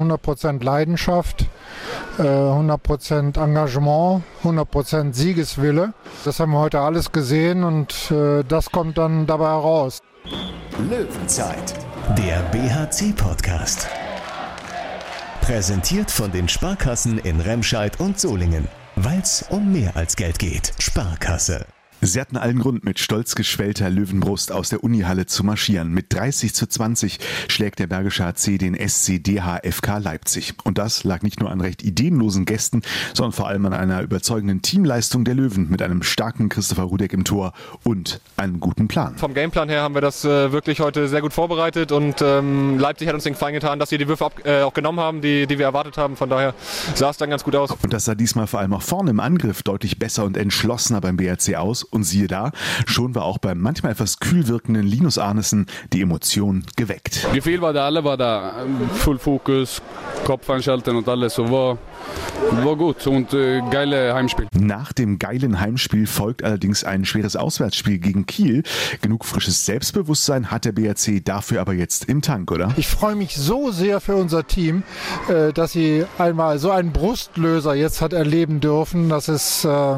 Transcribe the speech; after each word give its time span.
100% 0.00 0.64
Leidenschaft, 0.64 1.46
100% 2.18 3.36
äh, 3.36 3.44
Engagement, 3.44 4.22
100% 4.42 5.12
Siegeswille. 5.12 5.92
Das 6.24 6.40
haben 6.40 6.52
wir 6.52 6.58
heute 6.58 6.80
alles 6.80 7.12
gesehen 7.12 7.64
und 7.64 8.10
äh, 8.10 8.42
das 8.44 8.70
kommt 8.70 8.98
dann 8.98 9.26
dabei 9.26 9.48
heraus. 9.48 10.00
Löwenzeit, 10.88 11.74
der 12.16 12.40
BHC-Podcast. 12.50 13.88
Präsentiert 15.40 16.10
von 16.10 16.30
den 16.30 16.48
Sparkassen 16.48 17.18
in 17.18 17.40
Remscheid 17.40 17.98
und 18.00 18.20
Solingen. 18.20 18.68
Weil 18.96 19.20
es 19.20 19.44
um 19.48 19.72
mehr 19.72 19.96
als 19.96 20.16
Geld 20.16 20.38
geht. 20.38 20.72
Sparkasse. 20.78 21.66
Sie 22.02 22.18
hatten 22.18 22.38
allen 22.38 22.58
Grund, 22.58 22.82
mit 22.82 22.98
stolz 22.98 23.34
geschwellter 23.34 23.90
Löwenbrust 23.90 24.52
aus 24.52 24.70
der 24.70 24.82
Unihalle 24.82 25.26
zu 25.26 25.44
marschieren. 25.44 25.92
Mit 25.92 26.14
30 26.14 26.54
zu 26.54 26.66
20 26.66 27.18
schlägt 27.48 27.78
der 27.78 27.88
Bergische 27.88 28.24
HC 28.24 28.56
den 28.56 28.74
SCDHFK 28.74 29.98
Leipzig. 29.98 30.54
Und 30.64 30.78
das 30.78 31.04
lag 31.04 31.20
nicht 31.20 31.40
nur 31.40 31.50
an 31.50 31.60
recht 31.60 31.82
ideenlosen 31.82 32.46
Gästen, 32.46 32.80
sondern 33.12 33.32
vor 33.32 33.48
allem 33.48 33.66
an 33.66 33.74
einer 33.74 34.00
überzeugenden 34.00 34.62
Teamleistung 34.62 35.24
der 35.24 35.34
Löwen 35.34 35.68
mit 35.68 35.82
einem 35.82 36.02
starken 36.02 36.48
Christopher 36.48 36.84
Rudek 36.84 37.12
im 37.12 37.24
Tor 37.24 37.52
und 37.84 38.20
einem 38.38 38.60
guten 38.60 38.88
Plan. 38.88 39.18
Vom 39.18 39.34
Gameplan 39.34 39.68
her 39.68 39.82
haben 39.82 39.94
wir 39.94 40.00
das 40.00 40.24
äh, 40.24 40.52
wirklich 40.52 40.80
heute 40.80 41.06
sehr 41.06 41.20
gut 41.20 41.34
vorbereitet 41.34 41.92
und 41.92 42.22
ähm, 42.22 42.78
Leipzig 42.78 43.08
hat 43.08 43.14
uns 43.14 43.24
den 43.24 43.34
Gefallen 43.34 43.54
getan, 43.54 43.78
dass 43.78 43.90
sie 43.90 43.98
die 43.98 44.08
Würfe 44.08 44.24
ab, 44.24 44.40
äh, 44.44 44.62
auch 44.62 44.72
genommen 44.72 45.00
haben, 45.00 45.20
die, 45.20 45.46
die 45.46 45.58
wir 45.58 45.66
erwartet 45.66 45.98
haben. 45.98 46.16
Von 46.16 46.30
daher 46.30 46.54
sah 46.94 47.10
es 47.10 47.18
dann 47.18 47.28
ganz 47.28 47.44
gut 47.44 47.56
aus. 47.56 47.70
Und 47.70 47.92
das 47.92 48.06
sah 48.06 48.14
diesmal 48.14 48.46
vor 48.46 48.60
allem 48.60 48.72
auch 48.72 48.82
vorne 48.82 49.10
im 49.10 49.20
Angriff 49.20 49.62
deutlich 49.62 49.98
besser 49.98 50.24
und 50.24 50.38
entschlossener 50.38 51.02
beim 51.02 51.18
BRC 51.18 51.56
aus 51.56 51.89
und 51.90 52.04
siehe 52.04 52.26
da, 52.26 52.52
schon 52.86 53.14
war 53.14 53.24
auch 53.24 53.38
beim 53.38 53.58
manchmal 53.60 53.92
etwas 53.92 54.20
kühl 54.20 54.48
wirkenden 54.48 54.86
Linus 54.86 55.18
Arnesen 55.18 55.66
die 55.92 56.02
Emotion 56.02 56.64
geweckt. 56.76 57.26
Gefühl 57.32 57.60
war 57.60 57.72
da, 57.72 57.86
alle 57.86 58.04
war 58.04 58.16
da. 58.16 58.64
Full 58.94 59.18
Fokus, 59.18 59.82
Kopf 60.24 60.48
einschalten 60.50 60.96
und 60.96 61.08
alles. 61.08 61.34
So 61.34 61.50
war, 61.50 61.78
war 62.64 62.76
gut 62.76 63.06
und 63.06 63.32
äh, 63.34 63.60
geile 63.70 64.14
Heimspiel. 64.14 64.46
Nach 64.52 64.92
dem 64.92 65.18
geilen 65.18 65.60
Heimspiel 65.60 66.06
folgt 66.06 66.44
allerdings 66.44 66.84
ein 66.84 67.04
schweres 67.04 67.36
Auswärtsspiel 67.36 67.98
gegen 67.98 68.26
Kiel. 68.26 68.62
Genug 69.00 69.24
frisches 69.24 69.66
Selbstbewusstsein 69.66 70.50
hat 70.50 70.64
der 70.64 70.72
BRC 70.72 71.24
dafür 71.24 71.60
aber 71.60 71.72
jetzt 71.72 72.04
im 72.06 72.22
Tank, 72.22 72.50
oder? 72.50 72.72
Ich 72.76 72.88
freue 72.88 73.14
mich 73.14 73.36
so 73.36 73.70
sehr 73.70 74.00
für 74.00 74.16
unser 74.16 74.46
Team, 74.46 74.82
äh, 75.28 75.52
dass 75.52 75.72
sie 75.72 76.04
einmal 76.18 76.58
so 76.58 76.70
einen 76.70 76.92
Brustlöser 76.92 77.74
jetzt 77.74 78.00
hat 78.00 78.12
erleben 78.12 78.60
dürfen. 78.60 79.08
Das 79.08 79.28
ist 79.28 79.64
äh, 79.64 79.96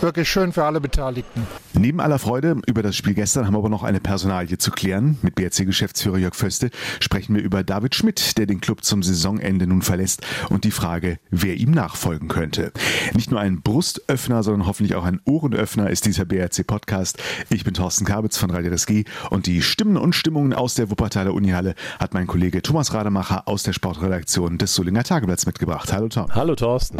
wirklich 0.00 0.28
schön 0.28 0.52
für 0.52 0.64
alle 0.64 0.80
Beteiligten. 0.80 1.29
Neben 1.72 2.00
aller 2.00 2.18
Freude 2.18 2.56
über 2.66 2.82
das 2.82 2.96
Spiel 2.96 3.14
gestern 3.14 3.46
haben 3.46 3.54
wir 3.54 3.58
aber 3.58 3.68
noch 3.68 3.84
eine 3.84 4.00
Personalie 4.00 4.58
zu 4.58 4.70
klären. 4.70 5.18
Mit 5.22 5.34
BRC-Geschäftsführer 5.36 6.18
Jörg 6.18 6.34
Föste 6.34 6.70
sprechen 6.98 7.34
wir 7.34 7.42
über 7.42 7.62
David 7.62 7.94
Schmidt, 7.94 8.36
der 8.38 8.46
den 8.46 8.60
Club 8.60 8.84
zum 8.84 9.02
Saisonende 9.02 9.66
nun 9.66 9.82
verlässt 9.82 10.26
und 10.48 10.64
die 10.64 10.72
Frage, 10.72 11.18
wer 11.30 11.54
ihm 11.56 11.70
nachfolgen 11.70 12.28
könnte. 12.28 12.72
Nicht 13.14 13.30
nur 13.30 13.40
ein 13.40 13.62
Brustöffner, 13.62 14.42
sondern 14.42 14.66
hoffentlich 14.66 14.94
auch 14.94 15.04
ein 15.04 15.20
Ohrenöffner 15.24 15.88
ist 15.90 16.06
dieser 16.06 16.24
BRC-Podcast. 16.24 17.18
Ich 17.50 17.64
bin 17.64 17.74
Thorsten 17.74 18.04
Kabitz 18.04 18.36
von 18.36 18.50
Radio 18.50 18.72
RSG 18.72 19.04
und 19.30 19.46
die 19.46 19.62
Stimmen 19.62 19.96
und 19.96 20.14
Stimmungen 20.14 20.52
aus 20.52 20.74
der 20.74 20.90
Wuppertaler 20.90 21.32
Unihalle 21.32 21.74
hat 21.98 22.14
mein 22.14 22.26
Kollege 22.26 22.62
Thomas 22.62 22.92
Rademacher 22.92 23.46
aus 23.46 23.62
der 23.62 23.72
Sportredaktion 23.72 24.58
des 24.58 24.74
Solinger 24.74 25.04
Tageblatts 25.04 25.46
mitgebracht. 25.46 25.92
Hallo 25.92 26.08
Tom. 26.08 26.26
Hallo 26.34 26.54
Thorsten. 26.54 26.98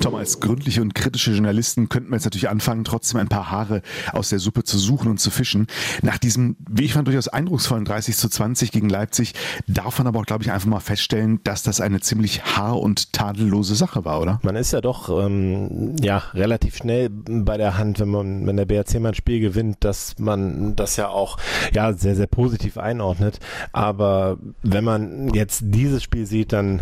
Tom, 0.00 0.14
als 0.14 0.40
gründliche 0.40 0.80
und 0.80 0.94
kritische 0.94 1.32
Journalisten 1.32 1.90
könnten 1.90 2.10
wir 2.10 2.16
jetzt 2.16 2.24
natürlich 2.24 2.48
anfangen, 2.48 2.84
trotzdem 2.84 3.20
ein 3.20 3.28
paar 3.28 3.50
Haare 3.50 3.82
aus 4.12 4.30
der 4.30 4.38
Suppe 4.38 4.64
zu 4.64 4.78
suchen 4.78 5.08
und 5.08 5.18
zu 5.18 5.30
fischen. 5.30 5.66
Nach 6.00 6.16
diesem, 6.16 6.56
wie 6.70 6.84
ich 6.84 6.94
fand, 6.94 7.06
durchaus 7.06 7.28
eindrucksvollen 7.28 7.84
30 7.84 8.16
zu 8.16 8.30
20 8.30 8.72
gegen 8.72 8.88
Leipzig 8.88 9.34
darf 9.66 9.98
man 9.98 10.06
aber 10.06 10.20
auch, 10.20 10.24
glaube 10.24 10.42
ich, 10.42 10.52
einfach 10.52 10.68
mal 10.68 10.80
feststellen, 10.80 11.40
dass 11.44 11.62
das 11.62 11.82
eine 11.82 12.00
ziemlich 12.00 12.42
haar- 12.56 12.80
und 12.80 13.12
tadellose 13.12 13.74
Sache 13.74 14.06
war, 14.06 14.22
oder? 14.22 14.40
Man 14.42 14.56
ist 14.56 14.72
ja 14.72 14.80
doch 14.80 15.10
ähm, 15.10 15.96
ja 16.00 16.22
relativ 16.32 16.76
schnell 16.76 17.10
bei 17.10 17.58
der 17.58 17.76
Hand, 17.76 18.00
wenn 18.00 18.08
man, 18.08 18.46
wenn 18.46 18.56
der 18.56 18.64
BRC 18.64 19.00
mal 19.00 19.08
ein 19.10 19.14
Spiel 19.14 19.40
gewinnt, 19.40 19.84
dass 19.84 20.18
man 20.18 20.76
das 20.76 20.96
ja 20.96 21.08
auch 21.08 21.36
ja 21.74 21.92
sehr, 21.92 22.16
sehr 22.16 22.26
positiv 22.26 22.78
einordnet. 22.78 23.38
Aber 23.72 24.38
wenn 24.62 24.84
man 24.84 25.34
jetzt 25.34 25.60
dieses 25.66 26.02
Spiel 26.02 26.24
sieht, 26.24 26.54
dann 26.54 26.80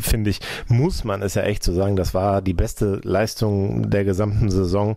finde 0.00 0.30
ich, 0.30 0.40
muss 0.68 1.04
man 1.04 1.20
es 1.20 1.34
ja 1.34 1.42
echt 1.42 1.62
so 1.62 1.74
sagen, 1.74 1.96
dass 1.96 2.13
war 2.14 2.40
die 2.42 2.54
beste 2.54 3.00
Leistung 3.02 3.90
der 3.90 4.04
gesamten 4.04 4.50
Saison. 4.50 4.96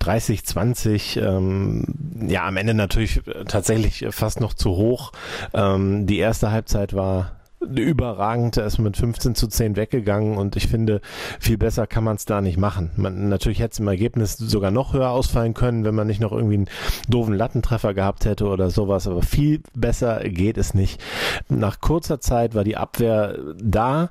30, 0.00 0.44
20, 0.44 1.16
ähm, 1.16 1.84
ja, 2.26 2.46
am 2.46 2.56
Ende 2.56 2.74
natürlich 2.74 3.22
tatsächlich 3.48 4.06
fast 4.10 4.40
noch 4.40 4.54
zu 4.54 4.70
hoch. 4.70 5.12
Ähm, 5.54 6.06
die 6.06 6.18
erste 6.18 6.50
Halbzeit 6.50 6.94
war 6.94 7.35
überragend. 7.60 8.56
Er 8.56 8.66
ist 8.66 8.78
mit 8.78 8.96
15 8.96 9.34
zu 9.34 9.48
10 9.48 9.76
weggegangen 9.76 10.36
und 10.36 10.56
ich 10.56 10.68
finde, 10.68 11.00
viel 11.40 11.58
besser 11.58 11.86
kann 11.86 12.04
man 12.04 12.16
es 12.16 12.24
da 12.24 12.40
nicht 12.40 12.58
machen. 12.58 12.90
Man, 12.96 13.28
natürlich 13.28 13.60
hätte 13.60 13.72
es 13.72 13.78
im 13.78 13.88
Ergebnis 13.88 14.36
sogar 14.36 14.70
noch 14.70 14.92
höher 14.92 15.10
ausfallen 15.10 15.54
können, 15.54 15.84
wenn 15.84 15.94
man 15.94 16.06
nicht 16.06 16.20
noch 16.20 16.32
irgendwie 16.32 16.54
einen 16.54 16.68
doofen 17.08 17.34
Lattentreffer 17.34 17.94
gehabt 17.94 18.24
hätte 18.24 18.46
oder 18.46 18.70
sowas, 18.70 19.06
aber 19.06 19.22
viel 19.22 19.62
besser 19.74 20.20
geht 20.28 20.58
es 20.58 20.74
nicht. 20.74 21.02
Nach 21.48 21.80
kurzer 21.80 22.20
Zeit 22.20 22.54
war 22.54 22.64
die 22.64 22.76
Abwehr 22.76 23.38
da 23.62 24.10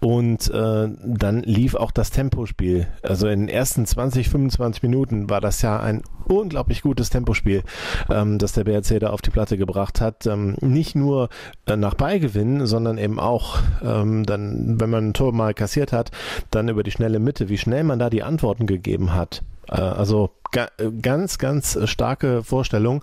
und 0.00 0.50
äh, 0.50 0.88
dann 1.04 1.42
lief 1.42 1.74
auch 1.74 1.90
das 1.90 2.10
Tempospiel. 2.10 2.86
Also 3.02 3.28
in 3.28 3.40
den 3.40 3.48
ersten 3.48 3.86
20, 3.86 4.28
25 4.28 4.82
Minuten 4.82 5.30
war 5.30 5.40
das 5.40 5.62
ja 5.62 5.78
ein 5.78 6.02
unglaublich 6.28 6.82
gutes 6.82 7.10
Tempospiel, 7.10 7.62
ähm, 8.10 8.38
das 8.38 8.52
der 8.52 8.64
BRC 8.64 9.00
da 9.00 9.10
auf 9.10 9.22
die 9.22 9.30
Platte 9.30 9.56
gebracht 9.56 10.00
hat. 10.00 10.26
Ähm, 10.26 10.56
nicht 10.60 10.94
nur 10.94 11.28
äh, 11.66 11.76
nach 11.76 11.94
Beigewinn, 11.94 12.66
sondern 12.66 12.98
eben 12.98 13.18
auch 13.18 13.58
ähm, 13.82 14.24
dann, 14.24 14.80
wenn 14.80 14.90
man 14.90 15.08
ein 15.08 15.14
Tor 15.14 15.32
mal 15.32 15.54
kassiert 15.54 15.92
hat, 15.92 16.10
dann 16.50 16.68
über 16.68 16.82
die 16.82 16.90
schnelle 16.90 17.18
Mitte, 17.18 17.48
wie 17.48 17.58
schnell 17.58 17.84
man 17.84 17.98
da 17.98 18.10
die 18.10 18.22
Antworten 18.22 18.66
gegeben 18.66 19.14
hat. 19.14 19.42
Äh, 19.68 19.80
also 19.80 20.30
ga 20.50 20.68
ganz, 21.02 21.38
ganz 21.38 21.78
starke 21.84 22.42
Vorstellung 22.42 23.02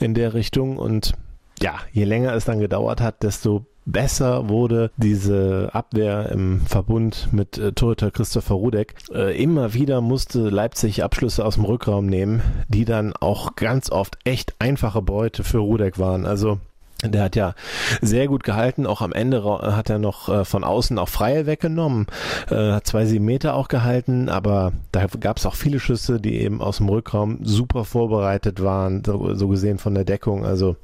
in 0.00 0.14
der 0.14 0.34
Richtung 0.34 0.78
und 0.78 1.12
ja, 1.60 1.76
je 1.92 2.04
länger 2.04 2.34
es 2.34 2.44
dann 2.44 2.60
gedauert 2.60 3.00
hat, 3.00 3.22
desto 3.22 3.64
besser 3.86 4.48
wurde 4.48 4.90
diese 4.96 5.70
Abwehr 5.72 6.28
im 6.30 6.60
Verbund 6.66 7.28
mit 7.32 7.56
äh, 7.56 7.72
Torhüter 7.72 8.10
Christopher 8.10 8.56
Rudek. 8.56 8.94
Äh, 9.14 9.40
immer 9.42 9.72
wieder 9.72 10.00
musste 10.00 10.50
Leipzig 10.50 11.02
Abschlüsse 11.02 11.44
aus 11.44 11.54
dem 11.54 11.64
Rückraum 11.64 12.06
nehmen, 12.06 12.42
die 12.68 12.84
dann 12.84 13.14
auch 13.14 13.56
ganz 13.56 13.90
oft 13.90 14.18
echt 14.24 14.56
einfache 14.58 15.02
Beute 15.02 15.44
für 15.44 15.58
Rudek 15.58 15.98
waren. 15.98 16.26
Also 16.26 16.58
der 17.02 17.24
hat 17.24 17.36
ja 17.36 17.54
sehr 18.00 18.26
gut 18.26 18.42
gehalten. 18.42 18.86
Auch 18.86 19.02
am 19.02 19.12
Ende 19.12 19.44
hat 19.44 19.90
er 19.90 19.98
noch 19.98 20.28
äh, 20.28 20.44
von 20.44 20.64
außen 20.64 20.98
auch 20.98 21.08
Freie 21.08 21.46
weggenommen. 21.46 22.06
Äh, 22.50 22.72
hat 22.72 22.86
zwei 22.86 23.04
sieben 23.04 23.26
Meter 23.26 23.54
auch 23.54 23.68
gehalten, 23.68 24.28
aber 24.28 24.72
da 24.92 25.06
gab 25.06 25.36
es 25.36 25.46
auch 25.46 25.54
viele 25.54 25.78
Schüsse, 25.78 26.20
die 26.20 26.40
eben 26.40 26.62
aus 26.62 26.78
dem 26.78 26.88
Rückraum 26.88 27.38
super 27.42 27.84
vorbereitet 27.84 28.62
waren, 28.62 29.04
so, 29.04 29.34
so 29.34 29.48
gesehen 29.48 29.78
von 29.78 29.94
der 29.94 30.04
Deckung. 30.04 30.44
Also 30.44 30.76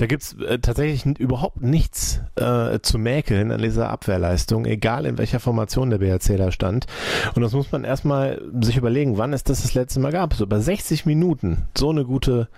da 0.00 0.06
gibt's 0.06 0.34
äh, 0.40 0.58
tatsächlich 0.58 1.04
überhaupt 1.18 1.60
nichts 1.60 2.22
äh, 2.36 2.78
zu 2.80 2.98
mäkeln 2.98 3.52
an 3.52 3.60
dieser 3.60 3.90
Abwehrleistung, 3.90 4.64
egal 4.64 5.04
in 5.04 5.18
welcher 5.18 5.40
Formation 5.40 5.90
der 5.90 5.98
BRC 5.98 6.38
da 6.38 6.50
stand. 6.50 6.86
Und 7.34 7.42
das 7.42 7.52
muss 7.52 7.70
man 7.70 7.84
erstmal 7.84 8.40
sich 8.62 8.78
überlegen, 8.78 9.18
wann 9.18 9.34
es 9.34 9.44
das 9.44 9.60
das 9.60 9.74
letzte 9.74 10.00
Mal 10.00 10.12
gab. 10.12 10.32
So 10.32 10.44
über 10.44 10.58
60 10.58 11.04
Minuten 11.04 11.68
so 11.76 11.90
eine 11.90 12.06
gute, 12.06 12.48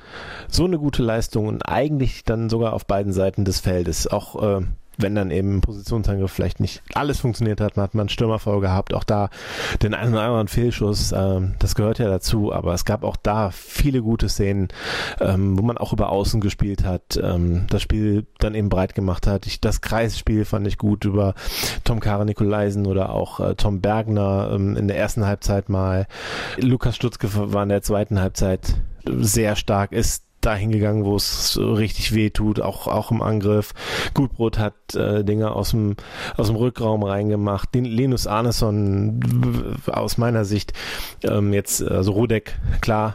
so 0.46 0.66
eine 0.66 0.78
gute 0.78 1.02
Leistung 1.02 1.48
und 1.48 1.68
eigentlich 1.68 2.22
dann 2.22 2.48
sogar 2.48 2.74
auf 2.74 2.86
beiden 2.86 3.12
Seiten 3.12 3.44
des 3.44 3.58
Feldes. 3.58 4.06
Auch 4.06 4.60
äh, 4.60 4.64
wenn 4.98 5.14
dann 5.14 5.30
eben 5.30 5.60
Positionsangriff 5.60 6.30
vielleicht 6.30 6.60
nicht 6.60 6.82
alles 6.94 7.20
funktioniert 7.20 7.60
hat, 7.60 7.76
man 7.76 7.84
hat 7.84 7.94
man 7.94 8.02
einen 8.02 8.08
Stürmerfall 8.08 8.60
gehabt, 8.60 8.94
auch 8.94 9.04
da 9.04 9.30
den 9.82 9.94
einen 9.94 10.12
oder 10.12 10.22
anderen 10.22 10.48
Fehlschuss, 10.48 11.12
ähm, 11.12 11.54
das 11.58 11.74
gehört 11.74 11.98
ja 11.98 12.08
dazu, 12.08 12.52
aber 12.52 12.74
es 12.74 12.84
gab 12.84 13.04
auch 13.04 13.16
da 13.16 13.50
viele 13.50 14.02
gute 14.02 14.28
Szenen, 14.28 14.68
ähm, 15.20 15.58
wo 15.58 15.62
man 15.62 15.78
auch 15.78 15.92
über 15.92 16.10
Außen 16.10 16.40
gespielt 16.40 16.84
hat, 16.84 17.18
ähm, 17.22 17.66
das 17.68 17.82
Spiel 17.82 18.26
dann 18.38 18.54
eben 18.54 18.68
breit 18.68 18.94
gemacht 18.94 19.26
hat. 19.26 19.46
Ich, 19.46 19.60
das 19.60 19.80
Kreisspiel 19.80 20.44
fand 20.44 20.66
ich 20.66 20.78
gut 20.78 21.04
über 21.04 21.34
Tom 21.84 22.00
Kara 22.00 22.24
Nikolaisen 22.24 22.86
oder 22.86 23.10
auch 23.10 23.40
äh, 23.40 23.54
Tom 23.54 23.80
Bergner 23.80 24.50
ähm, 24.54 24.76
in 24.76 24.88
der 24.88 24.98
ersten 24.98 25.26
Halbzeit 25.26 25.68
mal. 25.68 26.06
Lukas 26.58 26.96
Stutzke 26.96 27.28
war 27.32 27.62
in 27.62 27.68
der 27.68 27.82
zweiten 27.82 28.20
Halbzeit 28.20 28.74
sehr 29.04 29.56
stark, 29.56 29.92
ist 29.92 30.24
dahin 30.44 30.70
gegangen, 30.70 31.04
wo 31.04 31.16
es 31.16 31.58
richtig 31.58 32.14
weh 32.14 32.30
tut, 32.30 32.60
auch, 32.60 32.86
auch 32.86 33.10
im 33.10 33.22
Angriff. 33.22 33.72
Gutbrot 34.14 34.58
hat 34.58 34.94
äh, 34.94 35.24
Dinge 35.24 35.52
aus 35.52 35.70
dem, 35.70 35.96
aus 36.36 36.48
dem 36.48 36.56
Rückraum 36.56 37.02
reingemacht. 37.02 37.74
Den 37.74 37.84
Linus 37.84 38.26
Arneson 38.26 39.20
aus 39.86 40.18
meiner 40.18 40.44
Sicht 40.44 40.72
ähm, 41.22 41.52
jetzt, 41.52 41.82
also 41.82 42.12
Rudek, 42.12 42.58
klar, 42.80 43.14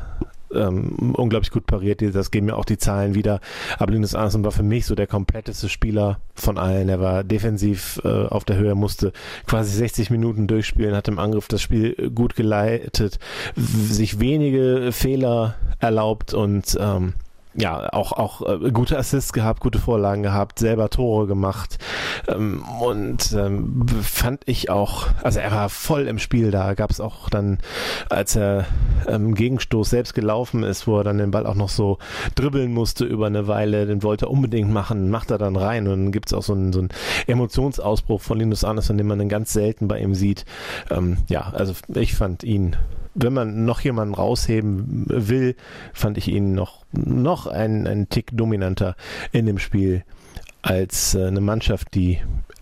ähm, 0.53 1.13
unglaublich 1.15 1.51
gut 1.51 1.65
pariert. 1.65 2.01
Das 2.13 2.31
geben 2.31 2.47
mir 2.47 2.55
auch 2.55 2.65
die 2.65 2.77
Zahlen 2.77 3.15
wieder. 3.15 3.39
Aber 3.77 3.91
Linus 3.91 4.15
Arneson 4.15 4.43
war 4.43 4.51
für 4.51 4.63
mich 4.63 4.85
so 4.85 4.95
der 4.95 5.07
kompletteste 5.07 5.69
Spieler 5.69 6.19
von 6.35 6.57
allen. 6.57 6.89
Er 6.89 6.99
war 6.99 7.23
defensiv 7.23 7.99
äh, 8.03 8.07
auf 8.07 8.45
der 8.45 8.57
Höhe, 8.57 8.75
musste 8.75 9.11
quasi 9.45 9.75
60 9.75 10.09
Minuten 10.09 10.47
durchspielen, 10.47 10.95
hat 10.95 11.07
im 11.07 11.19
Angriff 11.19 11.47
das 11.47 11.61
Spiel 11.61 12.11
gut 12.13 12.35
geleitet, 12.35 13.19
sich 13.55 14.19
wenige 14.19 14.91
Fehler 14.91 15.55
erlaubt 15.79 16.33
und 16.33 16.77
ähm, 16.79 17.13
ja, 17.59 17.91
auch, 17.91 18.11
auch 18.11 18.41
äh, 18.47 18.71
gute 18.71 18.97
Assists 18.97 19.33
gehabt, 19.33 19.61
gute 19.61 19.79
Vorlagen 19.79 20.21
gehabt, 20.21 20.59
selber 20.59 20.89
Tore 20.91 21.25
gemacht. 21.25 21.79
Ähm, 22.27 22.63
und 22.79 23.33
ähm, 23.33 23.83
fand 24.01 24.43
ich 24.45 24.69
auch, 24.69 25.07
also 25.23 25.39
er 25.39 25.51
war 25.51 25.69
voll 25.69 26.07
im 26.07 26.19
Spiel. 26.19 26.51
Da, 26.51 26.75
gab 26.75 26.91
es 26.91 27.01
auch 27.01 27.29
dann, 27.29 27.57
als 28.09 28.35
er 28.35 28.65
ähm, 29.07 29.33
Gegenstoß 29.33 29.89
selbst 29.89 30.13
gelaufen 30.13 30.61
ist, 30.61 30.85
wo 30.85 30.99
er 30.99 31.03
dann 31.03 31.17
den 31.17 31.31
Ball 31.31 31.47
auch 31.47 31.55
noch 31.55 31.69
so 31.69 31.97
dribbeln 32.35 32.71
musste 32.71 33.05
über 33.05 33.25
eine 33.25 33.47
Weile, 33.47 33.87
den 33.87 34.03
wollte 34.03 34.27
er 34.27 34.31
unbedingt 34.31 34.71
machen, 34.71 35.09
macht 35.09 35.31
er 35.31 35.39
dann 35.39 35.55
rein. 35.55 35.87
Und 35.87 36.03
dann 36.03 36.11
gibt 36.11 36.27
es 36.27 36.33
auch 36.33 36.43
so 36.43 36.53
einen, 36.53 36.71
so 36.71 36.79
einen 36.79 36.89
Emotionsausbruch 37.25 38.21
von 38.21 38.37
Linus 38.37 38.63
Andersson, 38.63 38.99
den 38.99 39.07
man 39.07 39.17
dann 39.17 39.29
ganz 39.29 39.51
selten 39.51 39.87
bei 39.87 39.99
ihm 39.99 40.13
sieht. 40.13 40.45
Ähm, 40.91 41.17
ja, 41.27 41.49
also 41.53 41.73
ich 41.95 42.13
fand 42.13 42.43
ihn 42.43 42.75
wenn 43.17 43.33
man 43.33 43.65
noch 43.65 43.81
jemanden 43.81 44.13
rausheben 44.13 45.05
will, 45.07 45.55
fand 45.93 46.17
ich 46.17 46.27
ihn 46.27 46.53
noch, 46.53 46.85
noch 46.91 47.47
einen, 47.47 47.87
einen 47.87 48.09
Tick 48.09 48.29
dominanter 48.31 48.95
in 49.31 49.45
dem 49.45 49.57
Spiel 49.57 50.03
als 50.61 51.15
äh, 51.15 51.25
eine 51.25 51.41
Mannschaft, 51.41 51.93
die 51.95 52.19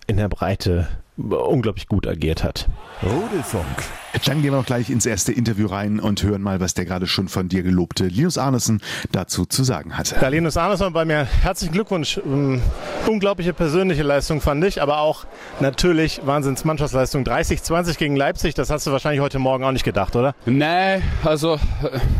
in 0.07 0.17
der 0.17 0.29
Breite 0.29 0.87
unglaublich 1.17 1.87
gut 1.87 2.07
agiert 2.07 2.43
hat. 2.43 2.67
Rudelfunk. 3.03 3.83
Dann 4.25 4.41
gehen 4.41 4.53
wir 4.53 4.59
auch 4.59 4.65
gleich 4.65 4.89
ins 4.89 5.05
erste 5.05 5.33
Interview 5.33 5.67
rein 5.67 5.99
und 5.99 6.23
hören 6.23 6.41
mal, 6.41 6.61
was 6.61 6.73
der 6.73 6.85
gerade 6.85 7.05
schon 7.05 7.27
von 7.27 7.49
dir 7.49 7.63
gelobte 7.63 8.05
Linus 8.05 8.37
Arnesen 8.37 8.81
dazu 9.11 9.45
zu 9.45 9.63
sagen 9.63 9.97
hatte. 9.97 10.15
Ja, 10.21 10.29
Linus 10.29 10.55
Arnesen 10.55 10.93
bei 10.93 11.03
mir. 11.03 11.27
Herzlichen 11.41 11.73
Glückwunsch. 11.73 12.19
Ähm, 12.25 12.61
unglaubliche 13.07 13.53
persönliche 13.53 14.03
Leistung 14.03 14.39
fand 14.39 14.63
ich, 14.63 14.81
aber 14.81 14.99
auch 14.99 15.25
natürlich 15.59 16.21
Wahnsinns-Mannschaftsleistung. 16.25 17.25
30-20 17.25 17.97
gegen 17.97 18.15
Leipzig, 18.15 18.53
das 18.53 18.69
hast 18.69 18.87
du 18.87 18.91
wahrscheinlich 18.91 19.21
heute 19.21 19.39
Morgen 19.39 19.65
auch 19.65 19.73
nicht 19.73 19.85
gedacht, 19.85 20.15
oder? 20.15 20.33
Nee, 20.45 21.01
also 21.23 21.59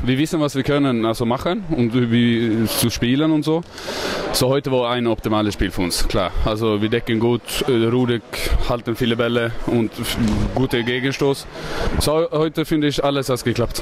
wir 0.04 0.18
wissen, 0.18 0.42
was 0.42 0.56
wir 0.56 0.64
können 0.64 1.06
also 1.06 1.26
machen 1.26 1.64
und 1.70 1.94
wie 2.12 2.66
zu 2.66 2.90
spielen 2.90 3.32
und 3.32 3.44
so. 3.44 3.62
So 4.34 4.50
heute 4.50 4.72
war 4.72 4.92
ein 4.92 5.08
optimales 5.08 5.54
Spiel 5.54 5.72
für 5.72 5.82
uns, 5.82 6.08
klar. 6.08 6.32
Also 6.44 6.82
wir 6.82 6.90
decken 6.90 7.20
gut, 7.20 7.64
äh, 7.70 7.86
Rudek 7.86 8.24
halten 8.86 8.96
viele 8.96 9.16
Bälle 9.16 9.52
und 9.66 9.92
gute 10.54 10.84
Gegenstoß. 10.84 11.48
So, 12.00 12.28
heute 12.32 12.66
finde 12.66 12.88
ich, 12.88 13.04
alles 13.04 13.30
hat 13.30 13.44
geklappt. 13.44 13.82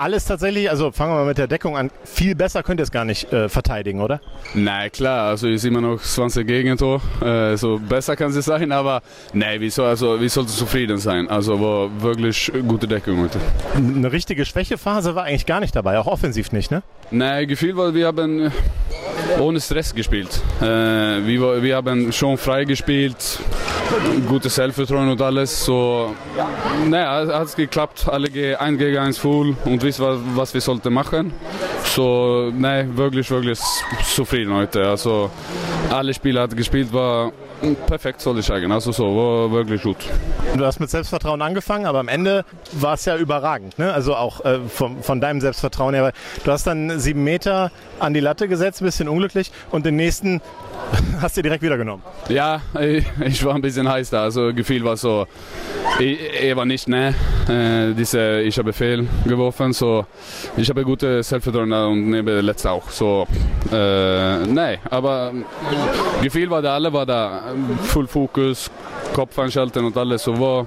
Alles 0.00 0.26
tatsächlich, 0.26 0.70
also 0.70 0.92
fangen 0.92 1.12
wir 1.12 1.16
mal 1.16 1.26
mit 1.26 1.38
der 1.38 1.48
Deckung 1.48 1.76
an. 1.76 1.90
Viel 2.04 2.36
besser 2.36 2.62
könnt 2.62 2.78
ihr 2.78 2.84
es 2.84 2.92
gar 2.92 3.04
nicht 3.04 3.32
äh, 3.32 3.48
verteidigen, 3.48 4.00
oder? 4.00 4.20
Nein, 4.54 4.92
klar, 4.92 5.28
also 5.28 5.48
ist 5.48 5.64
immer 5.64 5.80
noch 5.80 6.00
20 6.00 6.46
Gegentor. 6.46 7.00
Äh, 7.20 7.56
so 7.56 7.80
besser 7.80 8.14
kann 8.14 8.30
es 8.30 8.44
sein, 8.44 8.70
aber 8.70 9.02
nein, 9.32 9.60
wir, 9.60 9.70
soll, 9.72 9.88
also, 9.88 10.20
wir 10.20 10.30
sollten 10.30 10.50
zufrieden 10.50 10.98
sein. 10.98 11.28
Also 11.28 11.60
war 11.60 12.02
wirklich 12.02 12.52
gute 12.68 12.86
Deckung 12.86 13.20
heute. 13.22 13.40
Eine 13.74 14.12
richtige 14.12 14.44
Schwächephase 14.44 15.16
war 15.16 15.24
eigentlich 15.24 15.46
gar 15.46 15.58
nicht 15.58 15.74
dabei, 15.74 15.98
auch 15.98 16.06
offensiv 16.06 16.52
nicht, 16.52 16.70
ne? 16.70 16.82
Nein, 17.10 17.48
Gefühl, 17.48 17.76
weil 17.76 17.94
wir 17.94 18.06
haben 18.06 18.52
ohne 19.40 19.60
Stress 19.60 19.94
gespielt. 19.94 20.42
Äh, 20.60 20.64
wir, 20.64 21.62
wir 21.62 21.76
haben 21.76 22.12
schon 22.12 22.36
frei 22.36 22.64
gespielt, 22.64 23.40
gutes 24.28 24.54
Selbstvertrauen 24.54 25.08
und 25.08 25.20
alles. 25.20 25.64
So, 25.64 26.14
naja, 26.86 27.38
hat 27.38 27.46
es 27.46 27.56
geklappt. 27.56 28.06
Alle 28.08 28.28
gehen 28.30 28.56
1 28.56 28.78
gegen 28.78 28.98
1 28.98 29.18
full 29.18 29.56
und 29.64 29.82
wissen, 29.82 30.04
was, 30.04 30.18
was 30.34 30.54
wir 30.54 30.60
sollten 30.60 30.92
machen. 30.92 31.32
So, 31.84 32.52
nein, 32.56 32.96
wirklich, 32.96 33.30
wirklich 33.30 33.58
zufrieden 34.14 34.54
heute. 34.54 34.86
Also, 34.86 35.30
alle 35.90 36.12
Spiele 36.14 36.40
hat 36.40 36.56
gespielt, 36.56 36.92
war 36.92 37.32
perfekt, 37.86 38.20
soll 38.20 38.38
ich 38.38 38.46
sagen. 38.46 38.70
Also 38.72 38.92
so, 38.92 39.04
war 39.16 39.50
wirklich 39.50 39.82
gut. 39.82 39.96
Du 40.56 40.64
hast 40.64 40.80
mit 40.80 40.90
Selbstvertrauen 40.90 41.42
angefangen, 41.42 41.86
aber 41.86 42.00
am 42.00 42.08
Ende 42.08 42.44
war 42.72 42.94
es 42.94 43.04
ja 43.04 43.16
überragend. 43.16 43.78
Ne? 43.78 43.92
Also 43.92 44.14
auch 44.14 44.44
äh, 44.44 44.60
von, 44.68 45.02
von 45.02 45.20
deinem 45.20 45.40
Selbstvertrauen 45.40 45.94
her. 45.94 46.12
Du 46.44 46.52
hast 46.52 46.66
dann 46.66 46.98
sieben 46.98 47.24
Meter 47.24 47.70
an 47.98 48.14
die 48.14 48.20
Latte 48.20 48.48
gesetzt, 48.48 48.80
ein 48.80 48.84
bisschen 48.84 49.08
unglücklich 49.08 49.50
und 49.70 49.86
den 49.86 49.96
nächsten 49.96 50.40
hast 51.20 51.36
du 51.36 51.42
direkt 51.42 51.62
wieder 51.62 51.76
genommen. 51.76 52.02
Ja, 52.28 52.60
ich, 52.80 53.04
ich, 53.24 53.44
war 53.44 53.54
ein 53.54 53.62
bisschen 53.62 53.88
heiß 53.88 54.10
da. 54.10 54.22
Also 54.22 54.52
Gefühl 54.54 54.84
war 54.84 54.96
so, 54.96 55.26
ich, 55.98 56.18
ich 56.42 56.56
war 56.56 56.64
nicht 56.64 56.88
ne. 56.88 57.14
Äh, 57.48 57.94
diese, 57.94 58.42
ich 58.42 58.58
habe 58.58 58.72
Fehl 58.74 59.06
geworfen, 59.24 59.72
so 59.72 60.04
ich 60.56 60.68
habe 60.68 60.84
gute 60.84 61.22
Selbstvertrauen 61.22 61.72
und 61.72 62.10
neben 62.10 62.44
letzte 62.44 62.70
auch. 62.70 62.90
So, 62.90 63.26
äh, 63.72 64.44
nein, 64.44 64.78
aber 64.90 65.32
Gefühl 66.22 66.50
war 66.50 66.60
da, 66.60 66.74
alle 66.74 66.92
war 66.92 67.06
da, 67.06 67.54
Full 67.84 68.06
Fokus, 68.06 68.70
Kopf 69.14 69.38
einschalten 69.38 69.84
und 69.84 69.96
alles. 69.96 70.24
So 70.24 70.38
war, 70.38 70.66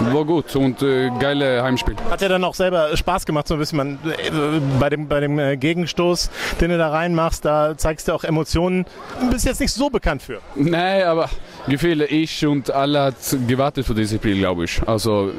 war 0.00 0.24
gut 0.24 0.54
und 0.56 0.82
äh, 0.82 1.10
geile 1.18 1.62
Heimspiel. 1.62 1.96
Hat 2.10 2.20
ja 2.20 2.28
dann 2.28 2.44
auch 2.44 2.54
selber 2.54 2.96
Spaß 2.96 3.26
gemacht, 3.26 3.48
so 3.48 3.54
ein 3.54 3.60
bisschen 3.60 3.78
man, 3.78 3.98
äh, 4.04 4.30
bei 4.78 4.90
dem, 4.90 5.08
bei 5.08 5.20
dem 5.20 5.38
äh, 5.38 5.56
Gegenstoß, 5.56 6.30
den 6.60 6.70
du 6.70 6.78
da 6.78 6.90
reinmachst, 6.90 7.44
da 7.44 7.76
zeigst 7.76 8.08
du 8.08 8.12
auch 8.12 8.24
Emotionen. 8.24 8.86
Du 9.20 9.30
bist 9.30 9.44
jetzt 9.44 9.60
nicht 9.60 9.72
so 9.72 9.90
bekannt 9.90 10.22
für. 10.22 10.40
Nein, 10.54 11.04
aber 11.04 11.28
Gefühle, 11.66 12.06
ich 12.06 12.46
und 12.46 12.70
alle 12.70 13.02
hat 13.02 13.14
gewartet 13.46 13.86
für 13.86 13.94
dieses 13.94 14.18
Spiel, 14.18 14.38
glaube 14.38 14.64
ich. 14.64 14.80
Also 14.86 15.32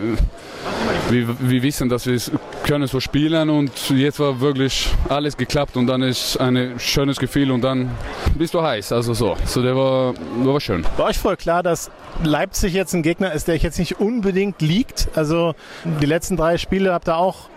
wir, 1.09 1.27
wir 1.39 1.63
wissen, 1.63 1.89
dass 1.89 2.05
wir 2.05 2.19
können 2.63 2.87
so 2.87 2.99
spielen 2.99 3.49
und 3.49 3.71
jetzt 3.89 4.19
war 4.19 4.39
wirklich 4.39 4.89
alles 5.07 5.37
geklappt 5.37 5.77
und 5.77 5.87
dann 5.87 6.01
ist 6.03 6.37
ein 6.37 6.75
schönes 6.79 7.17
Gefühl 7.17 7.51
und 7.51 7.61
dann 7.61 7.89
bist 8.35 8.53
du 8.53 8.61
heiß. 8.61 8.91
Also 8.91 9.13
so, 9.13 9.35
so 9.45 9.61
der 9.61 9.75
war, 9.75 10.13
war 10.43 10.59
schön. 10.59 10.85
War 10.97 11.07
euch 11.07 11.17
voll 11.17 11.37
klar, 11.37 11.63
dass 11.63 11.89
Leipzig 12.23 12.73
jetzt 12.73 12.93
ein 12.93 13.01
Gegner 13.01 13.31
ist, 13.31 13.47
der 13.47 13.55
euch 13.55 13.63
jetzt 13.63 13.79
nicht 13.79 13.98
unbedingt 13.99 14.61
liegt? 14.61 15.09
Also 15.15 15.55
die 16.01 16.05
letzten 16.05 16.37
drei 16.37 16.57
Spiele 16.57 16.93
habt 16.93 17.07
ihr 17.07 17.17
auch 17.17 17.49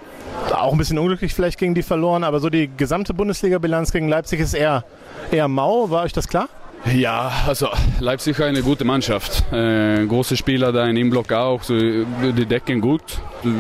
auch 0.53 0.73
ein 0.73 0.79
bisschen 0.79 0.99
unglücklich 0.99 1.35
vielleicht 1.35 1.59
gegen 1.59 1.75
die 1.75 1.83
verloren, 1.83 2.25
aber 2.25 2.41
so 2.41 2.49
die 2.49 2.71
gesamte 2.77 3.15
Bundesliga-Bilanz 3.15 3.93
gegen 3.93 4.09
Leipzig 4.09 4.41
ist 4.41 4.55
eher, 4.55 4.85
eher 5.31 5.49
mau. 5.49 5.91
War 5.91 6.05
euch 6.05 6.13
das 6.13 6.29
klar? 6.29 6.49
Ja, 6.93 7.31
also 7.47 7.69
Leipzig 8.01 8.39
ist 8.39 8.45
eine 8.45 8.61
gute 8.63 8.85
Mannschaft. 8.85 9.45
Äh, 9.53 10.05
große 10.05 10.37
Spieler 10.37 10.73
da 10.73 10.87
in 10.87 10.97
im 10.97 11.11
Block 11.11 11.33
auch, 11.33 11.63
so, 11.63 11.75
die 11.79 12.45
decken 12.45 12.81
gut. 12.81 13.03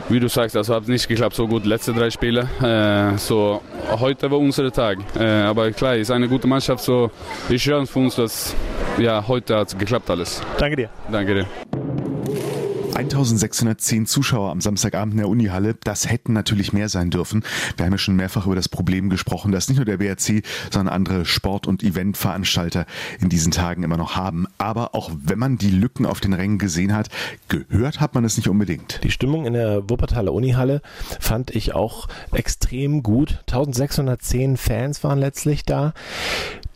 Wie 0.09 0.19
du 0.19 0.29
sagst, 0.29 0.57
also 0.57 0.75
hat 0.75 0.89
nicht 0.89 1.07
geklappt 1.07 1.37
so 1.37 1.47
gut 1.47 1.65
letzte 1.65 1.93
drei 1.93 2.11
Spiele. 2.11 2.49
Äh, 2.61 3.17
so 3.19 3.63
heute 4.01 4.31
war 4.31 4.39
unser 4.39 4.73
Tag. 4.73 4.99
Äh, 5.17 5.25
aber 5.25 5.71
klar, 5.71 5.95
ist 5.95 6.11
eine 6.11 6.29
gute 6.29 6.49
Mannschaft. 6.49 6.83
So 6.83 7.11
ist 7.49 7.63
schön 7.63 7.87
für 7.87 8.01
uns, 8.01 8.17
dass 8.17 8.57
ja 8.99 9.25
heute 9.27 9.57
hat 9.57 9.79
geklappt 9.79 10.11
alles. 10.11 10.43
Danke 10.59 10.77
dir. 10.77 10.89
Danke 11.11 11.35
dir. 11.35 11.92
1610 12.95 14.07
Zuschauer 14.07 14.51
am 14.51 14.61
Samstagabend 14.61 15.15
in 15.15 15.19
der 15.19 15.29
Unihalle, 15.29 15.75
das 15.83 16.11
hätten 16.11 16.35
natürlich 16.35 16.73
mehr 16.75 16.91
sein 16.91 17.11
dürfen. 17.11 17.43
Wir 17.77 17.87
haben 17.87 17.93
ja 17.93 17.99
schon 17.99 18.17
mehrfach 18.17 18.45
über 18.45 18.55
das 18.55 18.69
Problem 18.69 19.09
gesprochen, 19.09 19.51
dass 19.51 19.69
nicht 19.69 19.79
nur 19.79 19.87
der 19.87 19.97
BRC, 19.97 20.43
sondern 20.71 20.95
andere 20.95 21.25
Sport- 21.25 21.67
und 21.67 21.83
Eventveranstalter 21.83 22.85
in 23.21 23.31
diesen 23.31 23.51
Tagen 23.51 23.83
immer 23.83 23.97
noch 23.97 24.15
haben. 24.17 24.47
Aber 24.59 24.95
auch 24.95 25.11
wenn 25.25 25.39
man 25.39 25.57
die 25.57 25.71
Lücken 25.71 26.05
auf 26.05 26.21
den 26.21 26.35
Rängen 26.35 26.59
gesehen 26.59 26.95
hat, 26.95 27.09
gehört 27.49 28.01
hat 28.01 28.15
man 28.15 28.25
es 28.25 28.37
nicht 28.37 28.49
unbedingt. 28.49 29.01
Die 29.03 29.11
Stimmung 29.11 29.47
in 29.47 29.55
der 29.55 29.89
Wuppertaler 29.89 30.33
Unihalle 30.33 30.83
fand 31.19 31.51
ich 31.51 31.75
auch 31.75 32.09
extrem 32.33 33.03
gut. 33.03 33.39
1610 33.49 34.59
Fans 34.59 35.03
waren 35.03 35.19
letztlich 35.19 35.65
da 35.65 35.95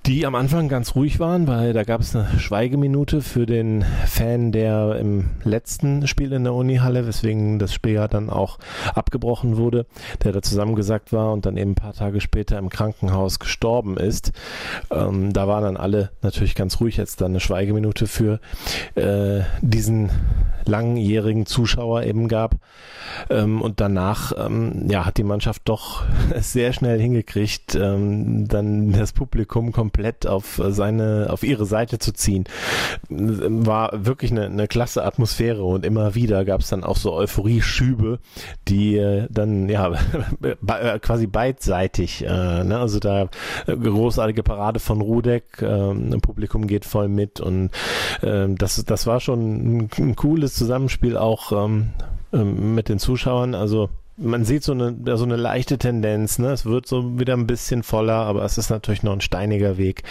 die 0.06 0.24
am 0.24 0.36
Anfang 0.36 0.68
ganz 0.68 0.94
ruhig 0.94 1.18
waren, 1.18 1.48
weil 1.48 1.72
da 1.72 1.82
gab 1.82 2.00
es 2.00 2.14
eine 2.14 2.38
Schweigeminute 2.38 3.22
für 3.22 3.44
den 3.44 3.84
Fan, 4.06 4.52
der 4.52 4.96
im 5.00 5.30
letzten 5.42 6.06
Spiel 6.06 6.32
in 6.32 6.44
der 6.44 6.54
Unihalle, 6.54 7.08
weswegen 7.08 7.58
das 7.58 7.74
Spiel 7.74 7.94
ja 7.94 8.06
dann 8.06 8.30
auch 8.30 8.60
abgebrochen 8.94 9.56
wurde, 9.56 9.84
der 10.22 10.30
da 10.30 10.42
zusammengesackt 10.42 11.12
war 11.12 11.32
und 11.32 11.44
dann 11.44 11.56
eben 11.56 11.72
ein 11.72 11.74
paar 11.74 11.92
Tage 11.92 12.20
später 12.20 12.56
im 12.56 12.68
Krankenhaus 12.68 13.40
gestorben 13.40 13.96
ist. 13.96 14.30
Ähm, 14.92 15.32
da 15.32 15.48
waren 15.48 15.64
dann 15.64 15.76
alle 15.76 16.10
natürlich 16.22 16.54
ganz 16.54 16.78
ruhig, 16.78 16.96
jetzt 16.98 17.20
dann 17.20 17.32
eine 17.32 17.40
Schweigeminute 17.40 18.06
für 18.06 18.38
äh, 18.94 19.40
diesen 19.60 20.10
langjährigen 20.66 21.46
Zuschauer 21.46 22.04
eben 22.04 22.28
gab. 22.28 22.56
Ähm, 23.28 23.60
und 23.60 23.80
danach 23.80 24.32
ähm, 24.38 24.86
ja, 24.88 25.04
hat 25.04 25.16
die 25.16 25.24
Mannschaft 25.24 25.62
doch 25.64 26.04
sehr 26.40 26.72
schnell 26.72 27.00
hingekriegt, 27.00 27.74
ähm, 27.74 28.46
dann 28.46 28.92
das 28.92 29.12
Publikum 29.12 29.72
komplett 29.72 29.95
auf 30.26 30.60
seine, 30.68 31.28
auf 31.30 31.42
ihre 31.42 31.66
Seite 31.66 31.98
zu 31.98 32.12
ziehen. 32.12 32.44
War 33.08 34.04
wirklich 34.06 34.30
eine, 34.30 34.46
eine 34.46 34.68
klasse 34.68 35.04
Atmosphäre 35.04 35.64
und 35.64 35.84
immer 35.84 36.14
wieder 36.14 36.44
gab 36.44 36.60
es 36.60 36.68
dann 36.68 36.84
auch 36.84 36.96
so 36.96 37.12
Euphorie-Schübe, 37.12 38.18
die 38.68 38.96
äh, 38.96 39.26
dann 39.30 39.68
ja 39.68 39.92
äh, 40.42 40.98
quasi 40.98 41.26
beidseitig, 41.26 42.24
äh, 42.24 42.64
ne? 42.64 42.78
also 42.78 42.98
da 42.98 43.28
äh, 43.66 43.76
großartige 43.76 44.42
Parade 44.42 44.80
von 44.80 45.00
Rudek, 45.00 45.62
äh, 45.62 45.94
Publikum 46.20 46.66
geht 46.66 46.84
voll 46.84 47.08
mit 47.08 47.40
und 47.40 47.70
äh, 48.22 48.46
das, 48.48 48.84
das 48.84 49.06
war 49.06 49.20
schon 49.20 49.78
ein, 49.78 49.90
ein 49.98 50.16
cooles 50.16 50.54
Zusammenspiel 50.54 51.16
auch 51.16 51.52
ähm, 51.52 51.90
ähm, 52.32 52.74
mit 52.74 52.88
den 52.88 52.98
Zuschauern. 52.98 53.54
Also 53.54 53.88
man 54.16 54.44
sieht 54.44 54.62
so 54.62 54.72
eine, 54.72 54.96
so 55.16 55.24
eine 55.24 55.36
leichte 55.36 55.78
Tendenz. 55.78 56.38
Ne? 56.38 56.48
Es 56.48 56.64
wird 56.64 56.86
so 56.86 57.18
wieder 57.18 57.34
ein 57.34 57.46
bisschen 57.46 57.82
voller, 57.82 58.14
aber 58.14 58.44
es 58.44 58.58
ist 58.58 58.70
natürlich 58.70 59.02
noch 59.02 59.12
ein 59.12 59.20
steiniger 59.20 59.76
Weg. 59.76 60.02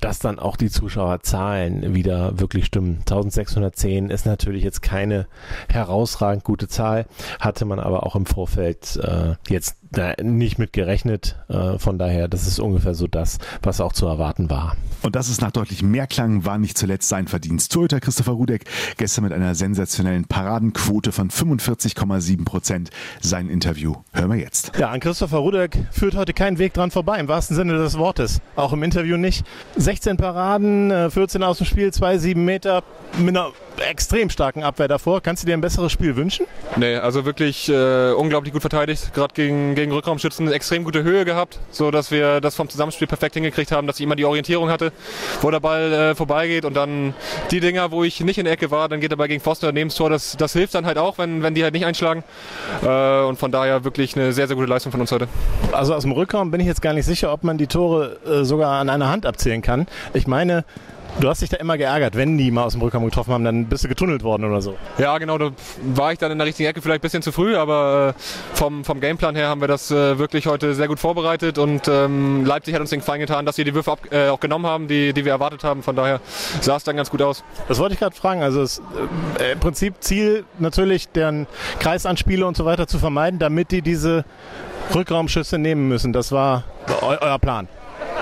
dass 0.00 0.18
dann 0.18 0.38
auch 0.38 0.56
die 0.56 0.70
Zuschauerzahlen 0.70 1.94
wieder 1.94 2.38
wirklich 2.40 2.66
stimmen. 2.66 2.98
1610 3.00 4.10
ist 4.10 4.26
natürlich 4.26 4.64
jetzt 4.64 4.82
keine 4.82 5.26
herausragend 5.68 6.44
gute 6.44 6.68
Zahl, 6.68 7.06
hatte 7.38 7.64
man 7.64 7.78
aber 7.78 8.06
auch 8.06 8.16
im 8.16 8.26
Vorfeld 8.26 8.96
äh, 8.96 9.34
jetzt 9.48 9.76
da 9.90 10.14
nicht 10.22 10.58
mit 10.58 10.72
gerechnet. 10.72 11.36
Äh, 11.48 11.78
von 11.78 11.98
daher, 11.98 12.28
das 12.28 12.46
ist 12.46 12.60
ungefähr 12.60 12.94
so 12.94 13.06
das, 13.06 13.38
was 13.62 13.80
auch 13.80 13.92
zu 13.92 14.06
erwarten 14.06 14.50
war. 14.50 14.76
Und 15.02 15.16
dass 15.16 15.28
es 15.28 15.40
nach 15.40 15.50
deutlich 15.50 15.82
mehr 15.82 16.06
klang, 16.06 16.44
war 16.44 16.58
nicht 16.58 16.76
zuletzt 16.76 17.08
sein 17.08 17.26
Verdienst. 17.26 17.72
Torhüter 17.72 18.00
Christopher 18.00 18.32
Rudek 18.32 18.64
gestern 18.96 19.24
mit 19.24 19.32
einer 19.32 19.54
sensationellen 19.54 20.26
Paradenquote 20.26 21.12
von 21.12 21.30
45,7 21.30 22.44
Prozent. 22.44 22.90
Sein 23.20 23.48
Interview 23.48 23.96
hören 24.12 24.30
wir 24.30 24.38
jetzt. 24.38 24.72
Ja, 24.78 24.90
an 24.90 25.00
Christopher 25.00 25.38
Rudek 25.38 25.78
führt 25.90 26.14
heute 26.14 26.32
kein 26.32 26.58
Weg 26.58 26.74
dran 26.74 26.90
vorbei, 26.90 27.18
im 27.18 27.28
wahrsten 27.28 27.56
Sinne 27.56 27.78
des 27.78 27.98
Wortes. 27.98 28.40
Auch 28.56 28.72
im 28.72 28.82
Interview 28.82 29.16
nicht. 29.16 29.44
16 29.76 30.16
Paraden, 30.16 31.10
14 31.10 31.40
äh, 31.40 31.44
aus 31.44 31.58
dem 31.58 31.66
Spiel, 31.66 31.92
2, 31.92 32.18
7 32.18 32.44
Meter 32.44 32.82
mit 33.18 33.36
einer 33.36 33.52
extrem 33.88 34.30
starken 34.30 34.62
Abwehr 34.62 34.88
davor. 34.88 35.20
Kannst 35.22 35.42
du 35.42 35.46
dir 35.46 35.54
ein 35.54 35.60
besseres 35.60 35.92
Spiel 35.92 36.16
wünschen? 36.16 36.46
Nee, 36.76 36.96
also 36.96 37.24
wirklich 37.24 37.68
äh, 37.68 38.12
unglaublich 38.12 38.52
gut 38.52 38.62
verteidigt. 38.62 39.12
Gerade 39.14 39.34
gegen, 39.34 39.74
gegen 39.80 39.92
Rückraumschützen 39.92 40.50
extrem 40.52 40.84
gute 40.84 41.02
Höhe 41.02 41.24
gehabt, 41.24 41.58
so 41.70 41.90
dass 41.90 42.10
wir 42.10 42.40
das 42.40 42.54
vom 42.54 42.68
Zusammenspiel 42.68 43.06
perfekt 43.06 43.34
hingekriegt 43.34 43.72
haben, 43.72 43.86
dass 43.86 43.98
ich 43.98 44.04
immer 44.04 44.16
die 44.16 44.24
Orientierung 44.24 44.70
hatte, 44.70 44.92
wo 45.40 45.50
der 45.50 45.60
Ball 45.60 45.92
äh, 45.92 46.14
vorbeigeht 46.14 46.64
und 46.64 46.74
dann 46.74 47.14
die 47.50 47.60
Dinger, 47.60 47.90
wo 47.90 48.04
ich 48.04 48.20
nicht 48.20 48.38
in 48.38 48.44
der 48.44 48.54
Ecke 48.54 48.70
war, 48.70 48.88
dann 48.88 49.00
geht 49.00 49.10
er 49.10 49.16
bei 49.16 49.28
gegen 49.28 49.40
Pfosten 49.40 49.66
daneben 49.66 49.88
das 49.88 49.96
Tor. 49.96 50.10
Das, 50.10 50.36
das 50.36 50.52
hilft 50.52 50.74
dann 50.74 50.86
halt 50.86 50.98
auch, 50.98 51.18
wenn, 51.18 51.42
wenn 51.42 51.54
die 51.54 51.62
halt 51.62 51.74
nicht 51.74 51.86
einschlagen. 51.86 52.22
Äh, 52.82 53.22
und 53.22 53.38
von 53.38 53.50
daher 53.50 53.84
wirklich 53.84 54.16
eine 54.16 54.32
sehr, 54.32 54.46
sehr 54.46 54.56
gute 54.56 54.68
Leistung 54.68 54.92
von 54.92 55.00
uns 55.00 55.10
heute. 55.12 55.28
Also 55.72 55.94
aus 55.94 56.02
dem 56.02 56.12
Rückraum 56.12 56.50
bin 56.50 56.60
ich 56.60 56.66
jetzt 56.66 56.82
gar 56.82 56.92
nicht 56.92 57.06
sicher, 57.06 57.32
ob 57.32 57.44
man 57.44 57.58
die 57.58 57.66
Tore 57.66 58.18
äh, 58.26 58.44
sogar 58.44 58.80
an 58.80 58.88
einer 58.88 59.08
Hand 59.08 59.26
abzählen 59.26 59.62
kann. 59.62 59.86
Ich 60.12 60.26
meine, 60.26 60.64
Du 61.18 61.28
hast 61.28 61.42
dich 61.42 61.50
da 61.50 61.56
immer 61.58 61.76
geärgert, 61.76 62.16
wenn 62.16 62.38
die 62.38 62.50
mal 62.50 62.64
aus 62.64 62.72
dem 62.72 62.82
Rückraum 62.82 63.04
getroffen 63.04 63.32
haben, 63.32 63.44
dann 63.44 63.66
bist 63.66 63.84
du 63.84 63.88
getunnelt 63.88 64.22
worden 64.22 64.44
oder 64.44 64.62
so. 64.62 64.76
Ja, 64.98 65.18
genau, 65.18 65.36
da 65.38 65.50
war 65.94 66.12
ich 66.12 66.18
dann 66.18 66.30
in 66.30 66.38
der 66.38 66.46
richtigen 66.46 66.68
Ecke 66.68 66.80
vielleicht 66.80 67.00
ein 67.00 67.02
bisschen 67.02 67.22
zu 67.22 67.32
früh, 67.32 67.56
aber 67.56 68.14
äh, 68.16 68.20
vom, 68.56 68.84
vom 68.84 69.00
Gameplan 69.00 69.34
her 69.34 69.48
haben 69.48 69.60
wir 69.60 69.68
das 69.68 69.90
äh, 69.90 70.18
wirklich 70.18 70.46
heute 70.46 70.74
sehr 70.74 70.88
gut 70.88 70.98
vorbereitet 70.98 71.58
und 71.58 71.88
ähm, 71.88 72.44
Leipzig 72.46 72.74
hat 72.74 72.80
uns 72.80 72.90
den 72.90 73.00
Gefallen 73.00 73.20
getan, 73.20 73.44
dass 73.44 73.56
sie 73.56 73.64
die 73.64 73.74
Würfe 73.74 73.92
ab, 73.92 74.00
äh, 74.10 74.28
auch 74.28 74.40
genommen 74.40 74.66
haben, 74.66 74.88
die, 74.88 75.12
die 75.12 75.24
wir 75.24 75.32
erwartet 75.32 75.64
haben. 75.64 75.82
Von 75.82 75.96
daher 75.96 76.20
sah 76.60 76.76
es 76.76 76.84
dann 76.84 76.96
ganz 76.96 77.10
gut 77.10 77.22
aus. 77.22 77.44
Das 77.68 77.78
wollte 77.78 77.94
ich 77.94 78.00
gerade 78.00 78.16
fragen. 78.16 78.42
Also 78.42 78.62
es, 78.62 78.80
äh, 79.38 79.52
im 79.52 79.60
Prinzip 79.60 79.96
Ziel 80.00 80.44
natürlich, 80.58 81.08
deren 81.08 81.46
Kreisanspiele 81.80 82.46
und 82.46 82.56
so 82.56 82.64
weiter 82.64 82.86
zu 82.86 82.98
vermeiden, 82.98 83.38
damit 83.38 83.72
die 83.72 83.82
diese 83.82 84.24
Rückraumschüsse 84.94 85.58
nehmen 85.58 85.88
müssen. 85.88 86.12
Das 86.12 86.32
war 86.32 86.64
eu 87.02 87.16
euer 87.20 87.38
Plan. 87.38 87.68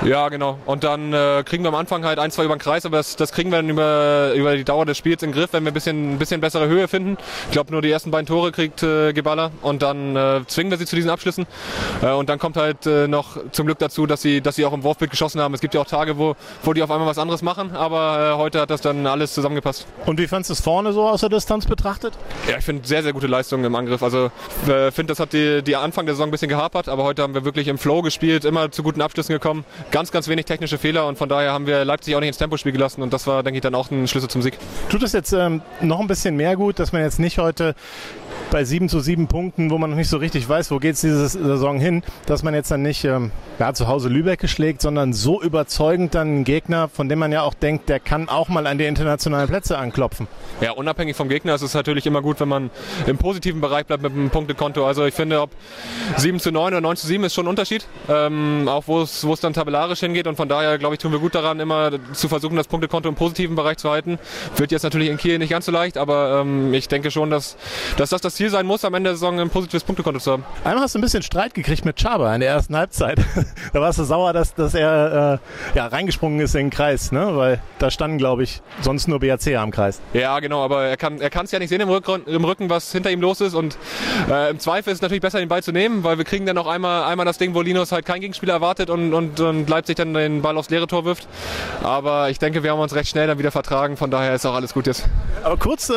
Ja, 0.05 0.29
genau. 0.29 0.59
Und 0.65 0.85
dann 0.85 1.13
äh, 1.13 1.43
kriegen 1.45 1.65
wir 1.65 1.69
am 1.69 1.75
Anfang 1.75 2.05
halt 2.05 2.19
ein, 2.19 2.31
zwei 2.31 2.45
über 2.45 2.55
den 2.55 2.61
Kreis, 2.61 2.87
aber 2.87 2.99
das, 2.99 3.17
das 3.17 3.33
kriegen 3.33 3.51
wir 3.51 3.57
dann 3.57 3.69
über, 3.69 4.33
über 4.35 4.57
die 4.57 4.65
Dauer 4.65 4.87
des 4.87 4.97
Spiels 4.97 5.23
in 5.23 5.31
den 5.31 5.39
Griff, 5.39 5.53
wenn 5.53 5.65
wir 5.65 5.73
ein 5.73 5.75
bisschen, 5.75 6.15
ein 6.15 6.19
bisschen 6.19 6.41
bessere 6.41 6.69
Höhe 6.69 6.87
finden. 6.89 7.17
Ich 7.47 7.53
glaube, 7.53 7.73
nur 7.73 7.83
die 7.83 7.91
ersten 7.91 8.11
beiden 8.11 8.27
Tore 8.27 8.53
kriegt 8.53 8.83
äh, 8.83 9.13
Geballa 9.13 9.51
und 9.63 9.83
dann 9.83 10.15
äh, 10.15 10.41
zwingen 10.47 10.71
wir 10.71 10.79
sie 10.79 10.87
zu 10.87 10.95
diesen 10.95 11.11
Abschlüssen. 11.11 11.47
Äh, 12.03 12.13
und 12.13 12.29
dann 12.29 12.39
kommt 12.39 12.57
halt 12.57 12.87
äh, 12.87 13.09
noch 13.09 13.39
zum 13.51 13.67
Glück 13.67 13.79
dazu, 13.79 14.07
dass 14.07 14.23
sie, 14.23 14.41
dass 14.41 14.57
sie 14.57 14.65
auch 14.65 14.73
im 14.73 14.85
Wurfbild 14.85 15.11
geschossen 15.11 15.41
haben. 15.41 15.55
Es 15.55 15.61
gibt 15.61 15.75
ja 15.75 15.81
auch 15.81 15.87
Tage, 15.87 16.17
wo, 16.17 16.37
wo 16.63 16.73
die 16.73 16.83
auf 16.83 16.91
einmal 16.91 17.09
was 17.09 17.19
anderes 17.19 17.43
machen, 17.43 17.75
aber 17.75 18.35
äh, 18.35 18.37
heute 18.39 18.61
hat 18.61 18.71
das 18.71 18.81
dann 18.81 19.07
alles 19.07 19.35
zusammengepasst. 19.35 19.87
Und 20.07 20.21
wie 20.21 20.29
fandest 20.29 20.51
du 20.51 20.55
es 20.55 20.61
vorne 20.61 20.93
so 20.93 21.09
aus 21.09 21.21
der 21.21 21.29
Distanz 21.29 21.67
betrachtet? 21.67 22.15
Ja, 22.49 22.59
ich 22.59 22.65
finde 22.65 22.87
sehr, 22.87 23.03
sehr 23.03 23.13
gute 23.13 23.27
Leistungen 23.27 23.65
im 23.65 23.75
Angriff. 23.75 24.03
Also 24.03 24.31
äh, 24.69 24.91
finde, 24.93 25.13
das 25.13 25.21
hat 25.21 25.33
die, 25.33 25.63
die 25.63 25.77
Anfang 25.77 26.07
der 26.07 26.15
Saison 26.15 26.29
ein 26.29 26.31
bisschen 26.31 26.49
gehapert, 26.49 26.89
aber 26.89 27.03
heute 27.03 27.23
haben 27.23 27.35
wir 27.35 27.45
wirklich 27.45 27.69
im 27.69 27.79
Flow 27.79 28.03
gespielt, 28.03 28.45
immer 28.45 28.71
zu 28.71 28.83
guten 28.83 29.03
Abschlüssen 29.03 29.33
gekommen. 29.33 29.65
Ganz, 29.91 30.13
ganz 30.13 30.29
wenig 30.29 30.45
technische 30.45 30.77
Fehler 30.77 31.07
und 31.07 31.17
von 31.17 31.29
daher 31.29 31.53
haben 31.53 31.67
wir 31.67 31.85
Leipzig 31.85 32.15
auch 32.15 32.21
nicht 32.21 32.29
ins 32.29 32.39
Tempospiel 32.39 32.73
gelassen 32.73 33.01
und 33.01 33.13
das 33.13 33.27
war, 33.27 33.43
denke 33.43 33.57
ich, 33.57 33.63
dann 33.63 33.75
auch 33.75 33.91
ein 33.91 34.07
Schlüssel 34.07 34.29
zum 34.29 34.43
Sieg. 34.43 34.59
Tut 34.91 35.03
es 35.03 35.13
jetzt 35.13 35.33
ähm, 35.33 35.63
noch 35.81 36.01
ein 36.01 36.07
bisschen 36.07 36.37
mehr 36.37 36.57
gut, 36.57 36.79
dass 36.79 36.93
man 36.93 37.03
jetzt 37.03 37.19
nicht 37.19 37.39
heute 37.39 37.75
bei 38.51 38.65
7 38.65 38.89
zu 38.89 39.01
7 39.01 39.27
Punkten, 39.29 39.71
wo 39.71 39.79
man 39.79 39.91
noch 39.91 39.97
nicht 39.97 40.09
so 40.09 40.17
richtig 40.17 40.49
weiß, 40.49 40.71
wo 40.71 40.79
geht 40.79 40.95
es 40.95 41.01
diese 41.01 41.29
Saison 41.29 41.79
hin, 41.79 42.03
dass 42.27 42.43
man 42.43 42.55
jetzt 42.55 42.71
dann 42.71 42.83
nicht 42.83 43.05
ähm, 43.05 43.31
ja, 43.59 43.73
zu 43.75 43.89
Hause 43.89 44.09
Lübeck 44.09 44.41
geschlägt, 44.41 44.81
sondern 44.81 45.13
so 45.13 45.43
überzeugend 45.43 46.15
dann 46.15 46.29
einen 46.29 46.45
Gegner, 46.45 46.89
von 46.89 47.09
dem 47.09 47.19
man 47.19 47.33
ja 47.33 47.43
auch 47.43 47.55
denkt, 47.55 47.89
der 47.89 48.01
kann 48.01 48.29
auch 48.29 48.49
mal 48.49 48.67
an 48.67 48.79
die 48.79 48.87
internationalen 48.87 49.49
Plätze 49.49 49.79
anklopfen. 49.79 50.29
Ja, 50.61 50.73
unabhängig 50.73 51.17
vom 51.17 51.29
Gegner 51.29 51.55
ist 51.55 51.63
es 51.63 51.75
natürlich 51.75 52.07
immer 52.07 52.23
gut, 52.23 52.41
wenn 52.41 52.49
man 52.49 52.71
im 53.07 53.19
positiven 53.19 53.61
Bereich 53.61 53.87
bleibt 53.87 54.03
mit 54.03 54.13
dem 54.13 54.31
Punktekonto. 54.31 54.87
Also 54.87 55.05
ich 55.05 55.15
finde, 55.15 55.41
ob 55.41 55.51
7 56.17 56.41
zu 56.41 56.51
9 56.51 56.69
oder 56.69 56.81
9 56.81 56.97
zu 56.97 57.07
7 57.07 57.25
ist 57.25 57.35
schon 57.35 57.47
ein 57.47 57.49
Unterschied, 57.49 57.87
ähm, 58.09 58.69
auch 58.69 58.85
wo 58.87 59.03
es 59.03 59.41
dann 59.41 59.53
tabellarisch 59.53 60.01
hingeht 60.01 60.27
und 60.27 60.37
von 60.37 60.49
daher, 60.49 60.79
glaube 60.79 60.95
ich, 60.95 61.01
tun 61.01 61.13
wir 61.13 61.19
gut 61.19 61.35
daran, 61.35 61.61
immer 61.61 61.91
zu 62.13 62.29
versuchen, 62.29 62.57
das 62.57 62.69
Punktekonto 62.69 63.09
im 63.09 63.15
positiven 63.15 63.57
Bereich 63.57 63.79
zu 63.79 63.91
halten. 63.91 64.19
Wird 64.57 64.73
jetzt 64.73 64.83
natürlich 64.83 65.09
in 65.09 65.17
Kiel 65.17 65.39
nicht 65.39 65.51
ganz 65.51 65.67
so 65.67 65.73
leicht, 65.73 65.99
aber 65.99 66.41
ähm, 66.41 66.73
ich 66.73 66.89
denke 66.89 67.11
schon, 67.11 67.31
dass, 67.31 67.57
dass 67.97 68.11
das 68.11 68.21
das 68.21 68.38
Ziel 68.39 68.51
sein 68.51 68.67
muss, 68.67 68.85
am 68.85 68.95
Ende 68.95 69.11
der 69.11 69.17
Saison 69.17 69.41
ein 69.41 69.51
positives 69.51 69.83
Punktekonto 69.83 70.21
zu 70.21 70.31
haben. 70.31 70.45
Einmal 70.63 70.85
hast 70.85 70.95
du 70.95 71.01
ein 71.01 71.03
bisschen 71.03 71.25
Streit 71.25 71.55
gekriegt 71.55 71.85
mit 71.85 72.01
Chaba 72.01 72.33
in 72.37 72.41
der 72.41 72.51
ersten 72.51 72.77
Halbzeit. 72.77 73.19
da 73.73 73.81
warst 73.81 73.99
du 73.99 74.05
sauer, 74.05 74.33
dass, 74.33 74.55
dass 74.55 74.75
er 74.75 75.41
äh, 75.75 75.77
ja, 75.77 75.89
reingesprungen 75.89 76.39
ist 76.39 76.55
in 76.55 76.67
den 76.67 76.71
Kreis, 76.71 77.11
ne? 77.11 77.37
weil 77.37 77.61
da 77.81 77.91
standen, 77.91 78.17
glaube 78.17 78.45
ich, 78.45 78.63
sonst 78.81 79.09
nur 79.09 79.19
BAC 79.19 79.57
am 79.57 79.73
Kreis. 79.73 80.01
Ja, 80.13 80.39
genau, 80.39 80.63
aber 80.63 80.85
er 80.85 80.97
kann 80.97 81.21
er 81.21 81.35
es 81.35 81.51
ja 81.51 81.59
nicht 81.59 81.69
sehen 81.69 81.81
im 81.81 81.89
Rücken, 81.89 82.27
im 82.27 82.45
Rücken, 82.45 82.71
was 82.71 82.93
hinter 82.93 83.11
ihm 83.11 83.21
los 83.21 83.41
ist 83.41 83.55
und 83.55 83.77
äh, 84.31 84.51
im 84.51 84.61
Zweifel 84.61 84.93
ist 84.93 84.99
es 84.99 85.03
natürlich 85.03 85.23
besser, 85.23 85.41
den 85.41 85.49
Ball 85.49 85.65
zu 85.65 85.73
nehmen, 85.73 86.05
weil 86.05 86.19
wir 86.19 86.25
kriegen 86.25 86.47
dann 86.47 86.55
noch 86.55 86.69
einmal, 86.69 87.11
einmal 87.11 87.27
das 87.27 87.39
Ding, 87.39 87.55
wo 87.55 87.63
Linus 87.63 87.91
halt 87.91 88.07
kein 88.07 88.21
Gegenspieler 88.21 88.53
erwartet 88.53 88.89
und, 88.89 89.15
und, 89.15 89.41
und 89.41 89.69
Leipzig 89.69 89.97
dann 89.97 90.15
den 90.15 90.43
Ball 90.43 90.57
aufs 90.57 90.71
leere 90.71 90.87
Tor 90.87 91.05
wirft. 91.05 91.27
Aber 91.83 92.31
ich 92.31 92.39
denke, 92.39 92.63
wir 92.63 92.71
haben 92.71 92.79
uns 92.79 92.95
recht 92.95 93.09
schnell 93.11 93.27
dann 93.27 93.41
wieder 93.41 93.51
vertragen, 93.51 93.97
von 93.97 94.13
daher 94.13 94.33
ist 94.33 94.47
auch 94.47 94.55
alles 94.55 94.75
gut 94.75 94.87
jetzt. 94.87 95.09
Aber 95.43 95.57
kurz 95.57 95.91
äh, 95.91 95.95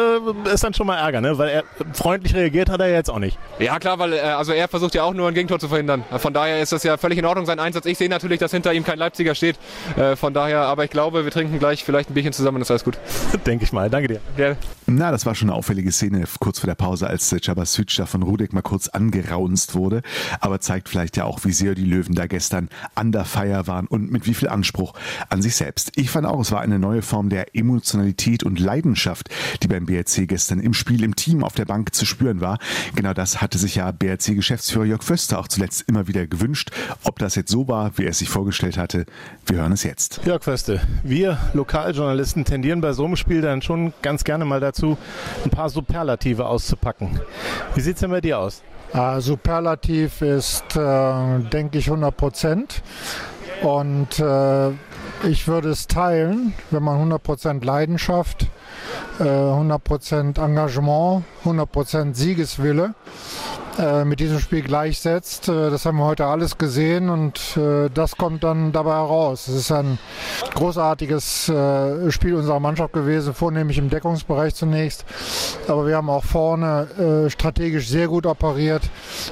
ist 0.51 0.63
dann 0.63 0.73
schon 0.73 0.87
mal 0.87 0.97
Ärger, 0.97 1.21
ne? 1.21 1.37
weil 1.37 1.49
er 1.49 1.63
freundlich 1.93 2.30
reagiert 2.33 2.69
hat 2.69 2.79
er 2.81 2.91
jetzt 2.91 3.09
auch 3.09 3.19
nicht. 3.19 3.37
Ja 3.59 3.79
klar, 3.79 3.99
weil 3.99 4.13
äh, 4.13 4.19
also 4.19 4.51
er 4.51 4.67
versucht 4.67 4.95
ja 4.95 5.03
auch 5.03 5.13
nur 5.13 5.27
ein 5.27 5.33
Gegentor 5.33 5.59
zu 5.59 5.67
verhindern. 5.67 6.03
Von 6.17 6.33
daher 6.33 6.61
ist 6.61 6.71
das 6.71 6.83
ja 6.83 6.97
völlig 6.97 7.17
in 7.17 7.25
Ordnung, 7.25 7.45
sein 7.45 7.59
Einsatz. 7.59 7.85
Ich 7.85 7.97
sehe 7.97 8.09
natürlich, 8.09 8.39
dass 8.39 8.51
hinter 8.51 8.73
ihm 8.73 8.83
kein 8.83 8.97
Leipziger 8.97 9.35
steht. 9.35 9.57
Äh, 9.97 10.15
von 10.15 10.33
daher, 10.33 10.61
aber 10.61 10.83
ich 10.85 10.91
glaube, 10.91 11.23
wir 11.23 11.31
trinken 11.31 11.59
gleich 11.59 11.83
vielleicht 11.83 12.09
ein 12.09 12.13
Bierchen 12.13 12.33
zusammen, 12.33 12.61
ist 12.61 12.71
alles 12.71 12.83
gut. 12.83 12.97
Denke 13.45 13.65
ich 13.65 13.73
mal. 13.73 13.89
Danke 13.89 14.07
dir. 14.07 14.21
Gerne. 14.35 14.57
Na, 14.87 15.11
das 15.11 15.25
war 15.25 15.35
schon 15.35 15.49
eine 15.49 15.57
auffällige 15.57 15.91
Szene 15.91 16.23
kurz 16.39 16.59
vor 16.59 16.67
der 16.67 16.75
Pause, 16.75 17.07
als 17.07 17.33
Cabasic 17.43 17.95
da 17.97 18.05
von 18.05 18.23
Rudek 18.23 18.53
mal 18.53 18.61
kurz 18.61 18.87
angeraunzt 18.87 19.75
wurde. 19.75 20.01
Aber 20.39 20.59
zeigt 20.59 20.89
vielleicht 20.89 21.17
ja 21.17 21.25
auch, 21.25 21.45
wie 21.45 21.53
sehr 21.53 21.75
die 21.75 21.85
Löwen 21.85 22.15
da 22.15 22.27
gestern 22.27 22.69
an 22.95 23.11
der 23.11 23.25
Feier 23.25 23.67
waren 23.67 23.87
und 23.87 24.11
mit 24.11 24.25
wie 24.25 24.33
viel 24.33 24.49
Anspruch 24.49 24.93
an 25.29 25.41
sich 25.41 25.55
selbst. 25.55 25.91
Ich 25.95 26.09
fand 26.09 26.25
auch, 26.25 26.39
es 26.39 26.51
war 26.51 26.61
eine 26.61 26.79
neue 26.79 27.01
Form 27.01 27.29
der 27.29 27.55
Emotionalität 27.55 28.43
und 28.43 28.59
Leidenschaft, 28.59 29.29
die 29.63 29.67
beim 29.67 29.85
BRC 29.85 30.27
gestern 30.27 30.59
im 30.59 30.73
Spiel, 30.73 31.03
im 31.03 31.15
Team 31.15 31.43
auf 31.43 31.53
der 31.53 31.65
Bank 31.65 31.93
zu 31.93 32.05
spüren 32.05 32.20
war. 32.41 32.59
Genau 32.95 33.13
das 33.13 33.41
hatte 33.41 33.57
sich 33.57 33.75
ja 33.75 33.91
BRC-Geschäftsführer 33.91 34.85
Jörg 34.85 35.03
Föster 35.03 35.39
auch 35.39 35.47
zuletzt 35.47 35.85
immer 35.87 36.07
wieder 36.07 36.27
gewünscht. 36.27 36.71
Ob 37.03 37.19
das 37.19 37.35
jetzt 37.35 37.51
so 37.51 37.67
war, 37.67 37.97
wie 37.97 38.03
er 38.03 38.11
es 38.11 38.19
sich 38.19 38.29
vorgestellt 38.29 38.77
hatte, 38.77 39.05
wir 39.45 39.57
hören 39.57 39.71
es 39.71 39.83
jetzt. 39.83 40.21
Jörg 40.25 40.43
Föste, 40.43 40.81
wir 41.03 41.37
Lokaljournalisten 41.53 42.45
tendieren 42.45 42.81
bei 42.81 42.93
so 42.93 43.05
einem 43.05 43.15
Spiel 43.15 43.41
dann 43.41 43.61
schon 43.61 43.93
ganz 44.01 44.23
gerne 44.23 44.45
mal 44.45 44.59
dazu, 44.59 44.97
ein 45.43 45.49
paar 45.49 45.69
Superlative 45.69 46.45
auszupacken. 46.45 47.19
Wie 47.75 47.81
sieht 47.81 47.95
es 47.95 48.01
denn 48.01 48.11
bei 48.11 48.21
dir 48.21 48.39
aus? 48.39 48.61
Uh, 48.93 49.19
Superlativ 49.21 50.21
ist, 50.21 50.75
äh, 50.75 51.39
denke 51.51 51.77
ich, 51.77 51.87
100 51.87 52.15
Prozent. 52.15 52.83
Und 53.61 54.19
äh, 54.19 54.71
ich 55.23 55.47
würde 55.47 55.69
es 55.69 55.87
teilen, 55.87 56.53
wenn 56.71 56.83
man 56.83 56.95
100 56.95 57.21
Prozent 57.21 57.65
Leidenschaft, 57.65 58.47
äh, 59.19 59.23
100 59.23 59.83
Prozent 59.83 60.37
Engagement, 60.37 61.23
100 61.43 61.71
Prozent 61.71 62.17
Siegeswille 62.17 62.95
äh, 63.81 64.05
mit 64.05 64.19
diesem 64.19 64.39
Spiel 64.39 64.61
gleichsetzt. 64.61 65.49
Äh, 65.49 65.71
das 65.71 65.87
haben 65.87 65.97
wir 65.97 66.05
heute 66.05 66.25
alles 66.27 66.59
gesehen 66.59 67.09
und 67.09 67.57
äh, 67.57 67.89
das 67.91 68.15
kommt 68.15 68.43
dann 68.43 68.71
dabei 68.71 68.93
heraus. 68.93 69.47
Es 69.47 69.55
ist 69.55 69.71
ein 69.71 69.97
großartiges 70.53 71.51
Spiel 72.09 72.35
unserer 72.35 72.59
Mannschaft 72.59 72.93
gewesen, 72.93 73.33
vornehmlich 73.33 73.77
im 73.77 73.89
Deckungsbereich 73.89 74.53
zunächst. 74.53 75.05
Aber 75.67 75.87
wir 75.87 75.95
haben 75.95 76.09
auch 76.09 76.23
vorne 76.23 77.27
strategisch 77.29 77.87
sehr 77.87 78.07
gut 78.07 78.25
operiert, 78.25 78.83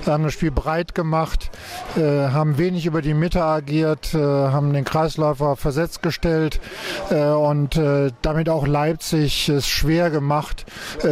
haben 0.05 0.23
das 0.23 0.33
Spiel 0.33 0.51
breit 0.51 0.95
gemacht, 0.95 1.49
haben 1.95 2.57
wenig 2.57 2.85
über 2.85 3.01
die 3.01 3.13
Mitte 3.13 3.43
agiert, 3.43 4.13
haben 4.13 4.73
den 4.73 4.85
Kreisläufer 4.85 5.55
versetzt 5.55 6.01
gestellt 6.01 6.59
und 7.09 7.79
damit 8.21 8.49
auch 8.49 8.65
Leipzig 8.65 9.49
es 9.49 9.67
schwer 9.67 10.09
gemacht, 10.09 10.65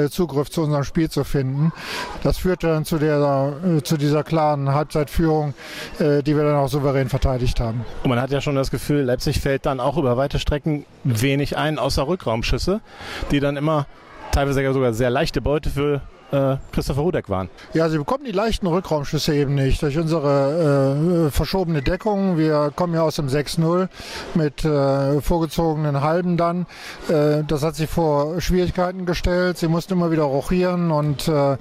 Zugriff 0.10 0.50
zu 0.50 0.64
unserem 0.64 0.84
Spiel 0.84 1.10
zu 1.10 1.24
finden. 1.24 1.72
Das 2.24 2.38
führte 2.38 2.68
dann 2.68 2.86
zu 2.86 2.98
der 2.98 3.20
dieser, 3.28 3.78
äh, 3.78 3.84
zu 3.84 3.98
dieser 3.98 4.24
klaren 4.24 4.74
Halbzeitführung, 4.74 5.54
äh, 6.00 6.24
die 6.24 6.36
wir 6.36 6.44
dann 6.44 6.56
auch 6.56 6.70
souverän 6.70 7.10
verteidigt 7.10 7.60
haben. 7.60 7.86
Und 8.04 8.10
man 8.10 8.22
hat 8.22 8.32
ja 8.32 8.42
schon 8.42 8.56
das 8.56 8.72
Gefühl, 8.72 9.02
Leipzig 9.02 9.40
fällt 9.40 9.66
dann 9.66 9.80
auch 9.80 9.98
über 9.98 10.18
weite 10.18 10.40
Strecken 10.40 10.86
wenig 11.04 11.58
ein, 11.58 11.80
außer 11.80 12.08
Rückraumschüsse, 12.08 12.82
die 13.32 13.40
dann 13.40 13.58
immer 13.58 13.88
teilweise 14.32 14.74
sogar 14.74 14.94
sehr 14.94 15.10
leichte 15.10 15.42
Beute 15.42 15.70
für 15.70 16.02
äh, 16.32 16.58
Christopher 16.72 17.02
Rudek 17.02 17.30
waren. 17.30 17.50
Ja, 17.74 17.90
sie 17.90 17.98
bekommen 17.98 18.26
die 18.26 18.32
leichten 18.32 18.68
Rückraumschüsse 18.68 19.36
eben 19.36 19.56
nicht 19.56 19.82
durch 19.82 19.98
unsere 19.98 21.28
äh, 21.28 21.32
verschobene 21.32 21.82
Deckung. 21.82 22.38
Wir 22.38 22.72
kommen 22.76 22.94
ja 22.94 23.04
aus 23.04 23.16
dem 23.16 23.28
6-0 23.28 23.88
mit 24.36 24.66
äh, 24.66 25.22
vorgezogenen 25.22 26.02
Halben 26.02 26.38
dann. 26.38 26.66
Äh, 27.10 27.44
das 27.48 27.64
hat 27.64 27.76
sie 27.76 27.88
vor 27.88 28.42
Schwierigkeiten 28.42 29.06
gestellt. 29.06 29.58
Sie 29.58 29.68
mussten 29.68 29.94
immer 29.94 30.12
wieder 30.12 30.24
rochieren 30.24 30.92
und 30.92 31.28
äh, 31.28 31.54
äh, 31.54 31.58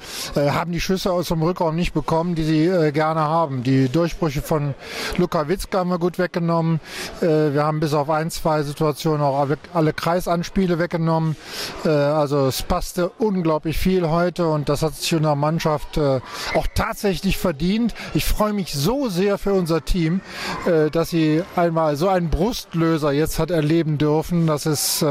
haben 0.51 0.73
die 0.73 0.81
Schüsse 0.81 1.13
aus 1.13 1.29
dem 1.29 1.43
Rückraum 1.43 1.77
nicht 1.77 1.95
bekommen, 1.95 2.35
die 2.35 2.45
sie 2.45 2.93
gerne 2.93 3.21
haben. 3.21 3.63
Die 3.63 3.89
Durchbrüche 3.89 4.43
von 4.43 4.75
Luka 5.17 5.49
Witzka 5.49 5.79
haben 5.79 5.91
wir 5.91 5.99
gut 5.99 6.19
weggenommen. 6.19 6.81
Wir 7.21 7.63
haben 7.63 7.81
bis 7.81 7.95
auf 7.95 8.11
ein, 8.11 8.31
zwei 8.31 8.63
Situationen 8.63 9.23
auch 9.23 9.49
alle 9.73 9.93
Kreisanspiele 9.93 10.79
weggenommen. 10.79 11.37
Also 11.85 12.47
es 12.47 12.63
passte 12.63 13.11
unglaublich 13.19 13.79
viel 13.79 14.09
heute 14.09 14.47
und 14.57 14.69
das 14.69 14.83
hat 14.83 14.95
sich 14.95 15.13
in 15.13 15.23
der 15.23 15.37
Mannschaft 15.37 15.97
äh, 15.97 16.21
auch 16.55 16.67
tatsächlich 16.75 17.37
verdient. 17.39 17.95
Ich 18.15 18.25
freue 18.25 18.53
mich 18.53 18.73
so 18.73 19.09
sehr 19.09 19.39
für 19.39 19.53
unser 19.53 19.85
Team, 19.85 20.21
äh, 20.67 20.91
dass 20.91 21.11
sie 21.11 21.43
einmal 21.55 21.97
so 21.97 22.09
einen 22.09 22.31
Brustlöser 22.31 23.13
jetzt 23.13 23.39
hat 23.39 23.51
erleben 23.51 23.99
dürfen. 23.99 24.47
Das 24.47 24.67
ist 24.67 25.03
äh, 25.03 25.07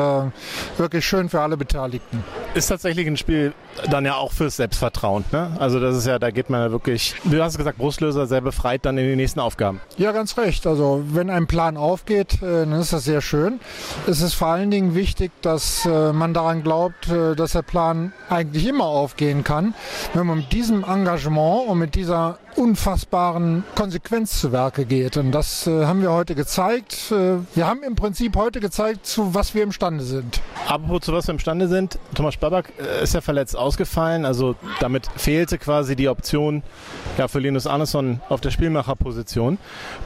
wirklich 0.78 1.06
schön 1.06 1.30
für 1.30 1.42
alle 1.42 1.58
Beteiligten. 1.58 2.24
Ist 2.54 2.68
tatsächlich 2.68 3.08
ein 3.08 3.18
Spiel 3.18 3.54
dann 3.90 4.06
ja 4.06 4.16
auch 4.16 4.32
fürs 4.32 4.56
Selbstvertrauen. 4.56 5.26
Ne? 5.32 5.52
Also 5.60 5.80
das 5.80 5.96
ist 5.98 6.08
ja, 6.08 6.18
da 6.20 6.32
geht 6.32 6.50
man 6.50 6.62
ja 6.62 6.72
wirklich, 6.72 7.16
du 7.24 7.42
hast 7.44 7.58
gesagt, 7.58 7.78
Brustlöser 7.78 8.26
sehr 8.26 8.42
befreit 8.42 8.86
dann 8.86 8.98
in 8.98 9.08
die 9.08 9.16
nächsten 9.16 9.40
Aufgaben. 9.40 9.82
Ja, 9.98 10.12
ganz 10.12 10.38
recht. 10.38 10.66
Also 10.66 11.04
wenn 11.12 11.30
ein 11.30 11.48
Plan 11.48 11.78
aufgeht, 11.78 12.42
äh, 12.42 12.66
dann 12.66 12.74
ist 12.74 12.94
das 12.94 13.04
sehr 13.04 13.22
schön. 13.22 13.60
Es 14.08 14.22
ist 14.22 14.34
vor 14.34 14.48
allen 14.48 14.72
Dingen 14.72 14.96
wichtig, 14.96 15.32
dass 15.42 15.86
äh, 15.86 16.14
man 16.14 16.34
daran 16.34 16.64
glaubt, 16.64 17.10
äh, 17.10 17.36
dass 17.36 17.52
der 17.52 17.62
Plan 17.62 18.14
eigentlich 18.30 18.66
immer 18.66 18.86
aufgehen 18.86 19.35
kann. 19.44 19.74
Wenn 20.14 20.28
man 20.28 20.38
mit 20.40 20.54
diesem 20.54 20.84
Engagement 20.84 21.68
und 21.68 21.80
mit 21.80 21.96
dieser 21.96 22.38
unfassbaren 22.56 23.64
Konsequenz 23.76 24.40
zu 24.40 24.52
Werke 24.52 24.86
geht. 24.86 25.18
Und 25.18 25.32
das 25.32 25.68
äh, 25.68 25.86
haben 25.86 26.02
wir 26.02 26.12
heute 26.12 26.36
gezeigt. 26.36 27.12
Äh, 27.12 27.38
wir 27.54 27.68
haben 27.68 27.84
im 27.84 27.96
Prinzip 27.96 28.36
heute 28.36 28.60
gezeigt, 28.60 29.06
zu 29.06 29.34
was 29.34 29.54
wir 29.54 29.64
imstande 29.64 30.04
sind. 30.04 30.42
Apropos 30.68 31.02
zu 31.02 31.14
was 31.14 31.28
wir 31.28 31.34
imstande 31.34 31.68
sind, 31.68 32.00
Thomas 32.14 32.38
Babak 32.38 32.72
äh, 32.80 33.04
ist 33.04 33.14
ja 33.14 33.22
verletzt 33.22 33.56
ausgefallen. 33.58 34.26
Also 34.26 34.56
damit 34.80 35.08
fehlte 35.16 35.58
quasi 35.58 35.96
die 35.96 36.08
Option 36.08 36.64
ja, 37.18 37.28
für 37.28 37.40
Linus 37.40 37.68
Arneson 37.68 38.22
auf 38.30 38.42
der 38.42 38.52
Spielmacherposition. 38.52 39.58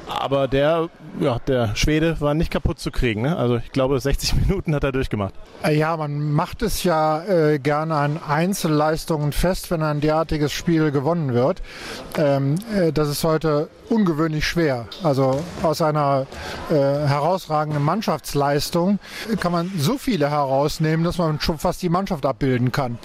Aber 0.07 0.47
der, 0.47 0.89
ja, 1.19 1.39
der 1.39 1.75
Schwede 1.75 2.19
war 2.19 2.33
nicht 2.33 2.51
kaputt 2.51 2.79
zu 2.79 2.91
kriegen. 2.91 3.21
Ne? 3.21 3.37
Also 3.37 3.57
ich 3.57 3.71
glaube, 3.71 3.99
60 3.99 4.35
Minuten 4.47 4.73
hat 4.73 4.83
er 4.83 4.91
durchgemacht. 4.91 5.33
Äh, 5.63 5.77
ja, 5.77 5.95
man 5.95 6.31
macht 6.31 6.61
es 6.61 6.83
ja 6.83 7.23
äh, 7.23 7.59
gerne 7.59 7.95
an 7.95 8.19
Einzelleistungen 8.27 9.33
fest, 9.33 9.69
wenn 9.71 9.83
ein 9.83 10.01
derartiges 10.01 10.51
Spiel 10.51 10.91
gewonnen 10.91 11.33
wird. 11.33 11.61
Äh, 12.17 12.38
ähm, 12.39 12.55
äh, 12.75 12.91
das 12.91 13.09
ist 13.09 13.23
heute 13.23 13.69
ungewöhnlich 13.89 14.47
schwer. 14.47 14.85
Also 15.03 15.41
aus 15.63 15.81
einer 15.81 16.25
äh, 16.69 16.73
herausragenden 16.73 17.83
Mannschaftsleistung 17.83 18.99
kann 19.39 19.51
man 19.51 19.71
so 19.77 19.97
viele 19.97 20.29
herausnehmen, 20.29 21.03
dass 21.03 21.17
man 21.17 21.39
schon 21.39 21.57
fast 21.57 21.81
die 21.81 21.89
Mannschaft 21.89 22.25
abbilden 22.25 22.71
kann. 22.71 22.97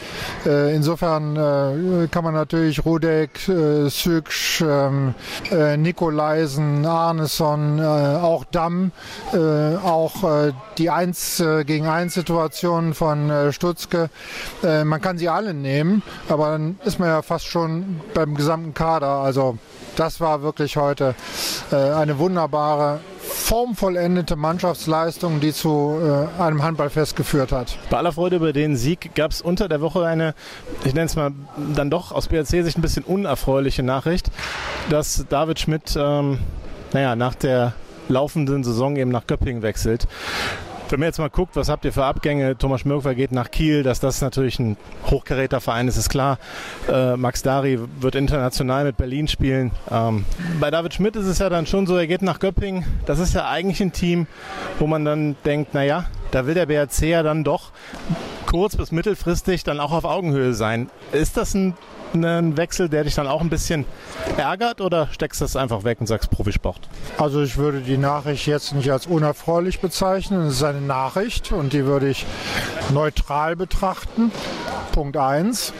Äh, 0.47 0.75
insofern 0.75 1.37
äh, 1.37 2.09
kann 2.09 2.25
man 2.25 2.35
natürlich 2.35 2.85
Rudek, 2.85 3.49
äh, 3.49 3.89
Süksch, 3.89 4.63
ähm, 4.63 5.15
äh, 5.51 5.77
Nikolaisen, 5.77 6.87
Arneson, 6.87 7.79
äh, 7.79 7.83
auch 7.83 8.45
Damm, 8.45 8.93
äh, 9.33 9.77
auch 9.77 10.25
äh, 10.25 10.53
die 10.79 10.91
1 10.91 11.41
äh, 11.41 11.65
gegen 11.65 11.87
1 11.87 12.15
Situationen 12.15 12.95
von 12.95 13.53
Stutzke, 13.53 14.11
man 14.63 15.01
kann 15.01 15.19
sie 15.19 15.29
alle 15.29 15.55
nehmen, 15.55 16.03
aber 16.29 16.51
dann 16.53 16.79
ist 16.85 16.99
man 16.99 17.09
ja 17.09 17.23
fast 17.23 17.47
schon 17.47 18.01
beim 18.15 18.35
gesamten 18.35 18.75
Kader 18.75 19.09
also 19.09 19.59
das 19.97 20.21
war 20.21 20.43
wirklich 20.43 20.77
heute 20.77 21.15
äh, 21.71 21.77
eine 21.77 22.19
wunderbare 22.19 23.01
formvollendete 23.21 24.37
Mannschaftsleistung, 24.37 25.41
die 25.41 25.53
zu 25.53 25.99
äh, 26.01 26.41
einem 26.43 26.63
Handballfest 26.63 27.17
geführt 27.17 27.53
hat. 27.53 27.77
Bei 27.91 27.99
aller 27.99 28.13
Freude 28.13 28.37
über 28.37 28.53
den 28.53 28.77
Sieg 28.77 29.15
gab 29.15 29.33
es 29.33 29.43
unter 29.43 29.69
der 29.69 29.81
Woche 29.81 30.07
eine, 30.07 30.35
ich 30.85 30.95
nenne 30.95 31.07
es 31.07 31.17
mal 31.17 31.33
dann 31.75 31.91
doch 31.91 32.13
aus 32.13 32.29
BRC-Sicht 32.29 32.79
ein 32.79 32.83
bisschen 32.83 33.05
unerfreuliche 33.05 33.83
Nachricht, 33.83 34.31
dass 34.91 35.27
David 35.29 35.61
Schmidt, 35.61 35.97
ähm, 35.97 36.39
naja, 36.93 37.17
nach 37.17 37.35
der 37.35 37.75
laufenden 38.09 38.65
Saison 38.65 38.97
eben 38.97 39.11
nach 39.11 39.27
Göppingen 39.27 39.63
wechselt. 39.63 40.07
Wenn 40.91 41.01
man 41.01 41.07
jetzt 41.07 41.19
mal 41.19 41.31
guckt, 41.31 41.57
was 41.57 41.69
habt 41.69 41.85
ihr 41.85 41.93
für 41.93 42.05
Abgänge? 42.05 42.59
Thomas 42.59 42.83
Schmirkwer 42.83 43.15
geht 43.15 43.33
nach 43.33 43.51
Kiel, 43.51 43.83
dass 43.83 44.01
das 44.01 44.21
natürlich 44.21 44.59
ein 44.59 44.77
Hochkaräterverein 45.07 45.89
ist, 45.89 45.97
ist 45.97 46.11
klar. 46.11 46.39
Äh, 46.89 47.17
Max 47.17 47.43
Dari 47.43 47.79
wird 48.01 48.15
international 48.15 48.85
mit 48.85 48.97
Berlin 48.97 49.27
spielen. 49.27 49.73
Ähm, 49.91 50.27
bei 50.61 50.71
David 50.71 50.95
Schmidt 50.95 51.17
ist 51.17 51.27
es 51.27 51.39
ja 51.39 51.49
dann 51.49 51.67
schon 51.67 51.87
so, 51.87 51.97
er 51.97 52.07
geht 52.07 52.23
nach 52.23 52.39
Göppingen. 52.39 52.85
Das 53.07 53.19
ist 53.19 53.35
ja 53.35 53.49
eigentlich 53.49 53.81
ein 53.81 53.93
Team, 53.93 54.27
wo 54.79 54.87
man 54.87 55.05
dann 55.05 55.37
denkt, 55.45 55.73
naja, 55.73 56.05
da 56.31 56.47
will 56.47 56.55
der 56.55 56.67
BRC 56.67 57.03
ja 57.03 57.23
dann 57.23 57.45
doch 57.45 57.71
kurz- 58.47 58.77
bis 58.77 58.93
mittelfristig 58.93 59.65
dann 59.65 59.81
auch 59.81 59.93
auf 59.93 60.05
Augenhöhe 60.05 60.55
sein. 60.55 60.91
Ist 61.13 61.37
das 61.37 61.55
ein 61.55 61.75
einen 62.15 62.57
Wechsel, 62.57 62.89
der 62.89 63.05
dich 63.05 63.15
dann 63.15 63.27
auch 63.27 63.41
ein 63.41 63.51
bisschen 63.51 63.85
ärgert 64.37 64.81
oder 64.81 65.09
steckst 65.11 65.41
du 65.41 65.45
das 65.45 65.57
einfach 65.57 65.85
weg 65.85 66.01
und 66.01 66.07
sagst 66.07 66.31
Profisport? 66.31 66.81
Also 67.19 67.43
ich 67.43 67.57
würde 67.57 67.81
die 67.81 67.99
Nachricht 67.99 68.47
jetzt 68.47 68.75
nicht 68.75 68.91
als 68.91 69.07
unerfreulich 69.07 69.81
bezeichnen. 69.81 70.47
Es 70.47 70.55
ist 70.55 70.63
eine 70.63 70.81
Nachricht 70.81 71.53
und 71.53 71.73
die 71.73 71.85
würde 71.85 72.09
ich 72.09 72.25
neutral 72.93 73.57
betrachten. 73.57 74.31
Punkt 74.93 75.17
1. 75.17 75.73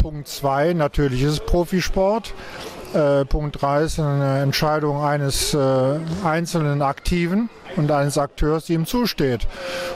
Punkt 0.00 0.28
2, 0.28 0.72
natürlich 0.74 1.22
ist 1.22 1.32
es 1.32 1.40
Profisport. 1.40 2.34
Äh, 2.94 3.24
Punkt 3.24 3.62
3 3.62 3.82
ist 3.84 3.98
eine 3.98 4.40
Entscheidung 4.40 5.02
eines 5.02 5.54
äh, 5.54 5.98
einzelnen 6.24 6.82
Aktiven 6.82 7.48
und 7.76 7.90
eines 7.90 8.18
Akteurs, 8.18 8.66
die 8.66 8.74
ihm 8.74 8.84
zusteht. 8.84 9.46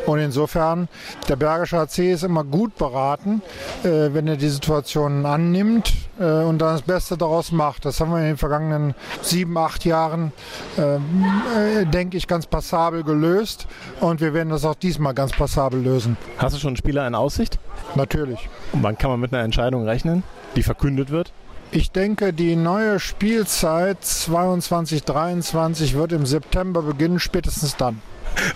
Und 0.06 0.18
insofern, 0.18 0.88
der 1.28 1.36
Bergische 1.36 1.78
AC 1.78 1.98
ist 1.98 2.22
immer 2.22 2.42
gut 2.42 2.76
beraten, 2.76 3.42
äh, 3.84 4.14
wenn 4.14 4.26
er 4.26 4.36
die 4.36 4.48
Situationen 4.48 5.26
annimmt 5.26 5.92
äh, 6.18 6.24
und 6.24 6.58
dann 6.58 6.72
das 6.72 6.82
Beste 6.82 7.18
daraus 7.18 7.52
macht. 7.52 7.84
Das 7.84 8.00
haben 8.00 8.12
wir 8.12 8.18
in 8.18 8.24
den 8.24 8.36
vergangenen 8.38 8.94
sieben, 9.20 9.58
acht 9.58 9.84
Jahren, 9.84 10.32
äh 10.76 11.84
denke 11.86 12.16
ich, 12.16 12.26
ganz 12.26 12.46
passabel 12.46 13.02
gelöst 13.02 13.66
und 14.00 14.20
wir 14.20 14.32
werden 14.32 14.50
das 14.50 14.64
auch 14.64 14.74
diesmal 14.74 15.14
ganz 15.14 15.32
passabel 15.32 15.80
lösen. 15.80 16.16
Hast 16.38 16.56
du 16.56 16.60
schon 16.60 16.68
einen 16.68 16.76
Spieler 16.76 17.06
in 17.06 17.14
Aussicht? 17.14 17.58
Natürlich. 17.94 18.48
Und 18.72 18.82
wann 18.82 18.96
kann 18.96 19.10
man 19.10 19.20
mit 19.20 19.32
einer 19.32 19.42
Entscheidung 19.42 19.84
rechnen, 19.84 20.22
die 20.54 20.62
verkündet 20.62 21.10
wird? 21.10 21.32
Ich 21.76 21.90
denke, 21.90 22.32
die 22.32 22.56
neue 22.56 22.98
Spielzeit 22.98 24.02
22, 24.02 25.04
23 25.04 25.94
wird 25.94 26.12
im 26.12 26.24
September 26.24 26.80
beginnen, 26.80 27.20
spätestens 27.20 27.76
dann. 27.76 28.00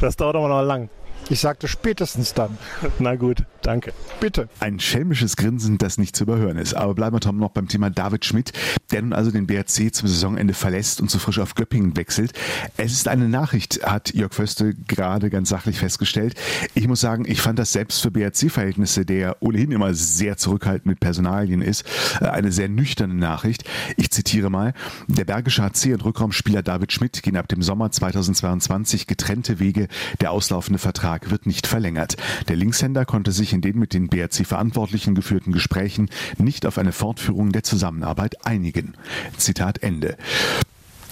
Das 0.00 0.16
dauert 0.16 0.36
aber 0.36 0.48
noch 0.48 0.62
lang. 0.62 0.88
Ich 1.30 1.38
sagte 1.38 1.68
spätestens 1.68 2.34
dann. 2.34 2.58
Na 2.98 3.14
gut, 3.14 3.44
danke. 3.62 3.92
Bitte. 4.18 4.48
Ein 4.58 4.80
schelmisches 4.80 5.36
Grinsen, 5.36 5.78
das 5.78 5.96
nicht 5.96 6.16
zu 6.16 6.24
überhören 6.24 6.56
ist. 6.56 6.74
Aber 6.74 6.92
bleiben 6.92 7.14
wir 7.14 7.20
Tom 7.20 7.36
noch 7.36 7.52
beim 7.52 7.68
Thema 7.68 7.88
David 7.88 8.24
Schmidt, 8.24 8.52
der 8.90 9.02
nun 9.02 9.12
also 9.12 9.30
den 9.30 9.46
BRC 9.46 9.94
zum 9.94 10.08
Saisonende 10.08 10.54
verlässt 10.54 11.00
und 11.00 11.08
zu 11.08 11.20
frisch 11.20 11.38
auf 11.38 11.54
Göppingen 11.54 11.96
wechselt. 11.96 12.32
Es 12.76 12.90
ist 12.90 13.06
eine 13.06 13.28
Nachricht, 13.28 13.84
hat 13.84 14.12
Jörg 14.12 14.34
Föste 14.34 14.74
gerade 14.88 15.30
ganz 15.30 15.50
sachlich 15.50 15.78
festgestellt. 15.78 16.34
Ich 16.74 16.88
muss 16.88 17.00
sagen, 17.00 17.24
ich 17.28 17.40
fand 17.40 17.60
das 17.60 17.72
selbst 17.72 18.02
für 18.02 18.10
BRC-Verhältnisse, 18.10 19.06
der 19.06 19.36
ohnehin 19.40 19.70
immer 19.70 19.94
sehr 19.94 20.36
zurückhaltend 20.36 20.86
mit 20.86 20.98
Personalien 20.98 21.62
ist, 21.62 21.84
äh, 22.20 22.24
eine 22.24 22.50
sehr 22.50 22.68
nüchterne 22.68 23.14
Nachricht. 23.14 23.62
Ich 23.96 24.10
zitiere 24.10 24.50
mal. 24.50 24.74
Der 25.06 25.26
Bergische 25.26 25.62
HC 25.62 25.92
und 25.92 26.04
Rückraumspieler 26.04 26.64
David 26.64 26.92
Schmidt 26.92 27.22
gehen 27.22 27.36
ab 27.36 27.46
dem 27.46 27.62
Sommer 27.62 27.92
2022 27.92 29.06
getrennte 29.06 29.60
Wege. 29.60 29.86
Der 30.20 30.32
auslaufende 30.32 30.80
Vertrag 30.80 31.19
Vertrag 31.20 31.30
wird 31.30 31.46
nicht 31.46 31.66
verlängert. 31.66 32.16
Der 32.48 32.56
Linkshänder 32.56 33.04
konnte 33.04 33.32
sich 33.32 33.52
in 33.52 33.60
den 33.60 33.78
mit 33.78 33.92
den 33.92 34.08
BRC-Verantwortlichen 34.08 35.14
geführten 35.14 35.52
Gesprächen 35.52 36.08
nicht 36.38 36.66
auf 36.66 36.78
eine 36.78 36.92
Fortführung 36.92 37.52
der 37.52 37.62
Zusammenarbeit 37.62 38.46
einigen. 38.46 38.94
Zitat 39.36 39.82
Ende. 39.82 40.16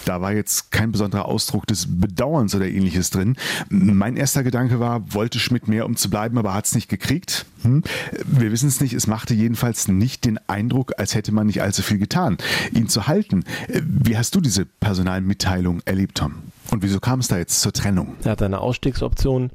Da 0.05 0.21
war 0.21 0.31
jetzt 0.31 0.71
kein 0.71 0.91
besonderer 0.91 1.25
Ausdruck 1.25 1.67
des 1.67 1.85
Bedauerns 1.87 2.55
oder 2.55 2.67
ähnliches 2.67 3.11
drin. 3.11 3.35
Mein 3.69 4.17
erster 4.17 4.43
Gedanke 4.43 4.79
war, 4.79 5.13
wollte 5.13 5.39
Schmidt 5.39 5.67
mehr, 5.67 5.85
um 5.85 5.97
zu 5.97 6.09
bleiben, 6.09 6.37
aber 6.37 6.53
hat 6.53 6.65
es 6.65 6.73
nicht 6.73 6.89
gekriegt. 6.89 7.45
Hm? 7.61 7.83
Wir 8.25 8.51
wissen 8.51 8.69
es 8.69 8.81
nicht. 8.81 8.93
Es 8.93 9.07
machte 9.07 9.33
jedenfalls 9.33 9.87
nicht 9.87 10.25
den 10.25 10.39
Eindruck, 10.47 10.93
als 10.97 11.13
hätte 11.13 11.31
man 11.31 11.47
nicht 11.47 11.61
allzu 11.61 11.83
viel 11.83 11.99
getan, 11.99 12.37
ihn 12.71 12.87
zu 12.87 13.07
halten. 13.07 13.43
Wie 13.67 14.17
hast 14.17 14.33
du 14.33 14.41
diese 14.41 14.65
Personalmitteilung 14.65 15.81
erlebt, 15.85 16.17
Tom? 16.17 16.35
Und 16.71 16.83
wieso 16.83 16.99
kam 16.99 17.19
es 17.19 17.27
da 17.27 17.37
jetzt 17.37 17.61
zur 17.61 17.73
Trennung? 17.73 18.15
Er 18.23 18.31
hat 18.31 18.41
eine 18.41 18.59
Ausstiegsoption 18.59 19.49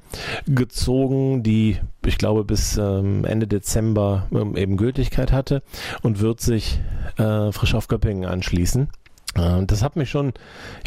gezogen, 0.47 1.43
die 1.43 1.79
ich 2.05 2.19
glaube 2.19 2.45
bis 2.45 2.77
ähm, 2.77 3.25
Ende 3.25 3.47
Dezember 3.47 4.27
ähm, 4.33 4.57
eben 4.57 4.77
Gültigkeit 4.77 5.33
hatte 5.33 5.63
und 6.03 6.21
wird 6.21 6.41
sich 6.41 6.81
äh, 7.17 7.53
frisch 7.53 7.75
auf 7.75 7.89
Göppingen 7.89 8.29
anschließen. 8.29 8.89
Äh, 9.35 9.65
das 9.65 9.83
hat 9.83 9.97
mich 9.97 10.11
schon 10.11 10.33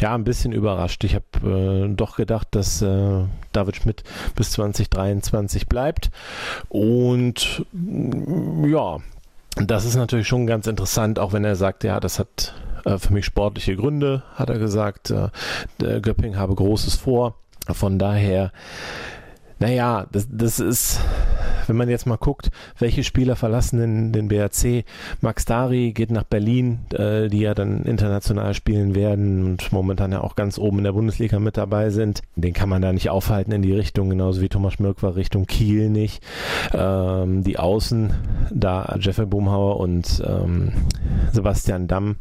ja 0.00 0.14
ein 0.14 0.24
bisschen 0.24 0.52
überrascht. 0.52 1.02
Ich 1.04 1.14
habe 1.14 1.86
äh, 1.88 1.94
doch 1.94 2.16
gedacht, 2.16 2.48
dass 2.52 2.82
äh, 2.82 3.24
David 3.52 3.76
Schmidt 3.76 4.04
bis 4.34 4.50
2023 4.52 5.66
bleibt. 5.66 6.10
Und 6.68 7.64
mm, 7.72 8.64
ja, 8.66 8.98
das 9.56 9.84
ist 9.84 9.96
natürlich 9.96 10.28
schon 10.28 10.46
ganz 10.46 10.66
interessant, 10.66 11.18
auch 11.18 11.32
wenn 11.32 11.44
er 11.44 11.56
sagt, 11.56 11.84
ja, 11.84 12.00
das 12.00 12.18
hat 12.18 12.54
für 12.96 13.12
mich 13.12 13.26
sportliche 13.26 13.76
Gründe, 13.76 14.22
hat 14.34 14.48
er 14.48 14.58
gesagt. 14.58 15.10
Äh, 15.10 15.30
Göpping 16.00 16.36
habe 16.36 16.54
Großes 16.54 16.94
vor. 16.94 17.36
Von 17.70 17.98
daher, 17.98 18.52
naja, 19.58 20.06
das, 20.12 20.28
das 20.30 20.60
ist 20.60 21.00
wenn 21.68 21.76
man 21.76 21.88
jetzt 21.88 22.06
mal 22.06 22.16
guckt, 22.16 22.50
welche 22.78 23.04
Spieler 23.04 23.36
verlassen 23.36 23.78
den, 23.78 24.12
den 24.12 24.28
BRC, 24.28 24.84
Max 25.20 25.44
Dari 25.44 25.92
geht 25.92 26.10
nach 26.10 26.24
Berlin, 26.24 26.80
äh, 26.92 27.28
die 27.28 27.40
ja 27.40 27.54
dann 27.54 27.84
international 27.84 28.54
spielen 28.54 28.94
werden 28.94 29.44
und 29.44 29.72
momentan 29.72 30.12
ja 30.12 30.20
auch 30.22 30.34
ganz 30.34 30.58
oben 30.58 30.78
in 30.78 30.84
der 30.84 30.92
Bundesliga 30.92 31.38
mit 31.38 31.56
dabei 31.56 31.90
sind. 31.90 32.22
Den 32.36 32.54
kann 32.54 32.68
man 32.68 32.82
da 32.82 32.92
nicht 32.92 33.10
aufhalten 33.10 33.52
in 33.52 33.62
die 33.62 33.72
Richtung, 33.72 34.10
genauso 34.10 34.40
wie 34.40 34.48
Thomas 34.48 34.74
Schmirk 34.74 35.02
war 35.02 35.16
Richtung 35.16 35.46
Kiel 35.46 35.90
nicht. 35.90 36.22
Ähm, 36.72 37.44
die 37.44 37.58
Außen, 37.58 38.12
da 38.50 38.96
Jeffrey 38.98 39.26
Boomhauer 39.26 39.78
und 39.78 40.22
ähm, 40.26 40.72
Sebastian 41.32 41.86
Damm, 41.86 42.16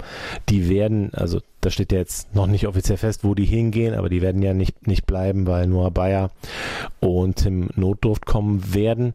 die 0.49 0.69
werden, 0.69 1.11
also 1.13 1.39
da 1.67 1.71
steht 1.71 1.91
ja 1.91 1.97
jetzt 1.97 2.33
noch 2.33 2.47
nicht 2.47 2.65
offiziell 2.65 2.97
fest, 2.97 3.25
wo 3.25 3.35
die 3.35 3.43
hingehen, 3.43 3.93
aber 3.93 4.07
die 4.07 4.21
werden 4.21 4.41
ja 4.41 4.53
nicht, 4.53 4.87
nicht 4.87 5.05
bleiben, 5.05 5.47
weil 5.47 5.67
Noah 5.67 5.91
Bayer 5.91 6.31
und 7.01 7.35
Tim 7.35 7.69
Notdurft 7.75 8.25
kommen 8.25 8.73
werden. 8.73 9.13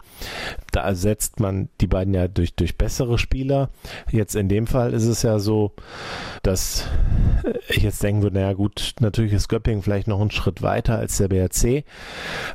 Da 0.72 0.80
ersetzt 0.80 1.40
man 1.40 1.68
die 1.80 1.86
beiden 1.86 2.14
ja 2.14 2.28
durch, 2.28 2.54
durch 2.54 2.76
bessere 2.76 3.18
Spieler. 3.18 3.70
Jetzt 4.10 4.34
in 4.34 4.48
dem 4.48 4.66
Fall 4.66 4.92
ist 4.92 5.06
es 5.06 5.22
ja 5.22 5.38
so, 5.38 5.72
dass 6.42 6.86
ich 7.68 7.82
jetzt 7.82 8.02
denken 8.02 8.22
würde, 8.22 8.36
naja 8.36 8.52
gut, 8.52 8.94
natürlich 9.00 9.32
ist 9.32 9.48
Göpping 9.48 9.82
vielleicht 9.82 10.08
noch 10.08 10.20
einen 10.20 10.30
Schritt 10.30 10.62
weiter 10.62 10.98
als 10.98 11.16
der 11.18 11.28
BRC, 11.28 11.84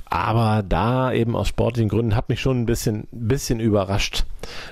aber 0.05 0.63
da 0.67 1.11
eben 1.11 1.35
aus 1.35 1.47
sportlichen 1.47 1.89
Gründen 1.89 2.15
hat 2.15 2.29
mich 2.29 2.41
schon 2.41 2.61
ein 2.61 2.65
bisschen, 2.65 3.07
bisschen 3.11 3.59
überrascht, 3.59 4.25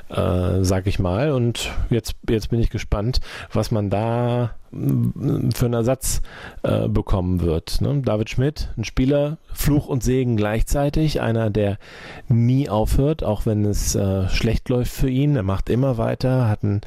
äh, 0.10 0.64
sag 0.64 0.88
ich 0.88 1.00
mal. 1.00 1.32
Und 1.32 1.72
jetzt, 1.90 2.16
jetzt 2.30 2.50
bin 2.50 2.60
ich 2.60 2.70
gespannt, 2.70 3.20
was 3.52 3.72
man 3.72 3.90
da 3.90 4.56
für 4.72 5.66
einen 5.66 5.74
Ersatz 5.74 6.22
äh, 6.64 6.90
bekommen 6.90 7.42
wird. 7.42 7.80
Ne? 7.80 8.02
David 8.04 8.30
Schmidt, 8.30 8.70
ein 8.78 8.84
Spieler, 8.84 9.38
Fluch 9.54 9.88
und 9.88 10.04
Segen 10.04 10.36
gleichzeitig, 10.36 11.22
einer, 11.22 11.50
der 11.50 11.78
nie 12.28 12.68
aufhört, 12.68 13.24
auch 13.24 13.35
wenn 13.46 13.66
es 13.66 13.96
äh, 13.96 14.30
schlecht 14.30 14.70
läuft 14.70 14.92
für 14.92 15.10
ihn. 15.10 15.36
Er 15.36 15.44
macht 15.44 15.70
immer 15.70 15.98
weiter, 15.98 16.48
hat 16.48 16.64
ein 16.64 16.82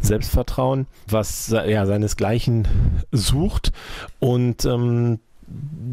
Selbstvertrauen, 0.00 0.86
was 1.08 1.48
ja 1.48 1.86
seinesgleichen 1.86 2.68
sucht 3.10 3.72
und 4.18 4.64
ähm, 4.64 5.20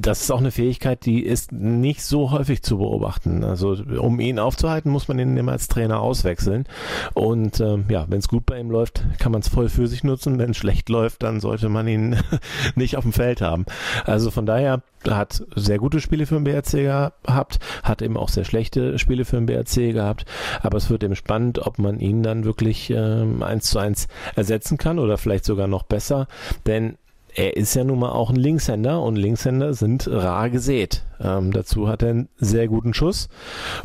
das 0.05 0.21
ist 0.21 0.31
auch 0.31 0.39
eine 0.39 0.51
Fähigkeit, 0.51 1.05
die 1.05 1.23
ist 1.23 1.51
nicht 1.51 2.03
so 2.03 2.31
häufig 2.31 2.61
zu 2.61 2.77
beobachten. 2.77 3.43
Also 3.43 3.75
um 3.99 4.19
ihn 4.19 4.39
aufzuhalten, 4.39 4.91
muss 4.91 5.07
man 5.07 5.17
ihn 5.17 5.35
immer 5.35 5.53
als 5.53 5.67
Trainer 5.67 5.99
auswechseln. 5.99 6.65
Und 7.13 7.59
ähm, 7.59 7.85
ja, 7.89 8.05
wenn 8.09 8.19
es 8.19 8.27
gut 8.27 8.45
bei 8.45 8.59
ihm 8.59 8.69
läuft, 8.69 9.03
kann 9.19 9.31
man 9.31 9.41
es 9.41 9.47
voll 9.47 9.69
für 9.69 9.87
sich 9.87 10.03
nutzen. 10.03 10.37
Wenn 10.37 10.51
es 10.51 10.57
schlecht 10.57 10.89
läuft, 10.89 11.23
dann 11.23 11.39
sollte 11.39 11.69
man 11.69 11.87
ihn 11.87 12.17
nicht 12.75 12.97
auf 12.97 13.03
dem 13.03 13.13
Feld 13.13 13.41
haben. 13.41 13.65
Also 14.05 14.31
von 14.31 14.45
daher 14.45 14.83
hat 15.09 15.43
sehr 15.55 15.77
gute 15.77 15.99
Spiele 15.99 16.25
für 16.25 16.35
den 16.35 16.43
BRC 16.43 16.71
gehabt, 16.71 17.59
hat 17.83 18.01
eben 18.01 18.17
auch 18.17 18.29
sehr 18.29 18.45
schlechte 18.45 18.99
Spiele 18.99 19.25
für 19.25 19.37
den 19.37 19.45
BRC 19.45 19.93
gehabt. 19.93 20.25
Aber 20.61 20.77
es 20.77 20.89
wird 20.89 21.03
eben 21.03 21.15
spannend, 21.15 21.65
ob 21.65 21.79
man 21.79 21.99
ihn 21.99 22.21
dann 22.21 22.43
wirklich 22.43 22.89
ähm, 22.91 23.41
eins 23.41 23.69
zu 23.69 23.79
eins 23.79 24.07
ersetzen 24.35 24.77
kann 24.77 24.99
oder 24.99 25.17
vielleicht 25.17 25.45
sogar 25.45 25.67
noch 25.67 25.83
besser. 25.83 26.27
Denn 26.65 26.97
er 27.35 27.57
ist 27.57 27.75
ja 27.75 27.83
nun 27.83 27.99
mal 27.99 28.11
auch 28.11 28.29
ein 28.29 28.37
Linkshänder 28.37 29.01
und 29.01 29.17
Linkshänder 29.17 29.73
sind 29.73 30.07
rar 30.07 30.49
gesät. 30.49 31.03
Ähm, 31.19 31.51
dazu 31.51 31.87
hat 31.87 32.01
er 32.01 32.09
einen 32.09 32.29
sehr 32.37 32.67
guten 32.67 32.93
Schuss 32.93 33.27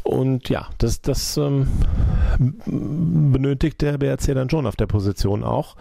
und 0.05 0.49
ja, 0.49 0.69
das, 0.79 1.01
das 1.01 1.37
ähm, 1.37 1.69
benötigt 2.37 3.83
der 3.83 3.99
BRC 3.99 4.35
dann 4.35 4.51
schon 4.51 4.67
auf 4.67 4.77
der 4.77 4.87
Position 4.87 5.43
auch. 5.43 5.77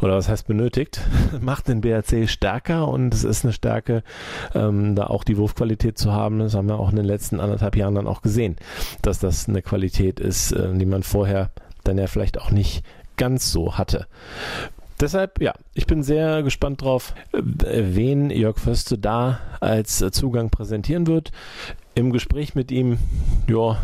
Oder 0.00 0.16
was 0.16 0.28
heißt 0.28 0.46
benötigt? 0.46 1.00
Macht 1.40 1.68
den 1.68 1.80
BRC 1.80 2.28
stärker 2.28 2.86
und 2.86 3.12
es 3.12 3.24
ist 3.24 3.44
eine 3.44 3.52
Stärke, 3.52 4.04
ähm, 4.54 4.94
da 4.94 5.08
auch 5.08 5.24
die 5.24 5.36
Wurfqualität 5.36 5.98
zu 5.98 6.12
haben. 6.12 6.38
Das 6.38 6.54
haben 6.54 6.68
wir 6.68 6.78
auch 6.78 6.90
in 6.90 6.96
den 6.96 7.04
letzten 7.04 7.40
anderthalb 7.40 7.76
Jahren 7.76 7.96
dann 7.96 8.06
auch 8.06 8.22
gesehen, 8.22 8.56
dass 9.02 9.18
das 9.18 9.48
eine 9.48 9.62
Qualität 9.62 10.20
ist, 10.20 10.52
äh, 10.52 10.72
die 10.74 10.86
man 10.86 11.02
vorher 11.02 11.50
dann 11.82 11.98
ja 11.98 12.06
vielleicht 12.06 12.40
auch 12.40 12.52
nicht 12.52 12.84
ganz 13.16 13.50
so 13.50 13.76
hatte. 13.76 14.06
Deshalb, 15.00 15.40
ja, 15.40 15.54
ich 15.74 15.86
bin 15.86 16.02
sehr 16.02 16.42
gespannt 16.42 16.82
drauf, 16.82 17.14
wen 17.32 18.30
Jörg 18.30 18.58
Förste 18.58 18.98
da 18.98 19.38
als 19.60 20.04
Zugang 20.12 20.50
präsentieren 20.50 21.06
wird. 21.06 21.30
Im 21.94 22.12
Gespräch 22.12 22.54
mit 22.54 22.72
ihm, 22.72 22.98
ja, 23.48 23.78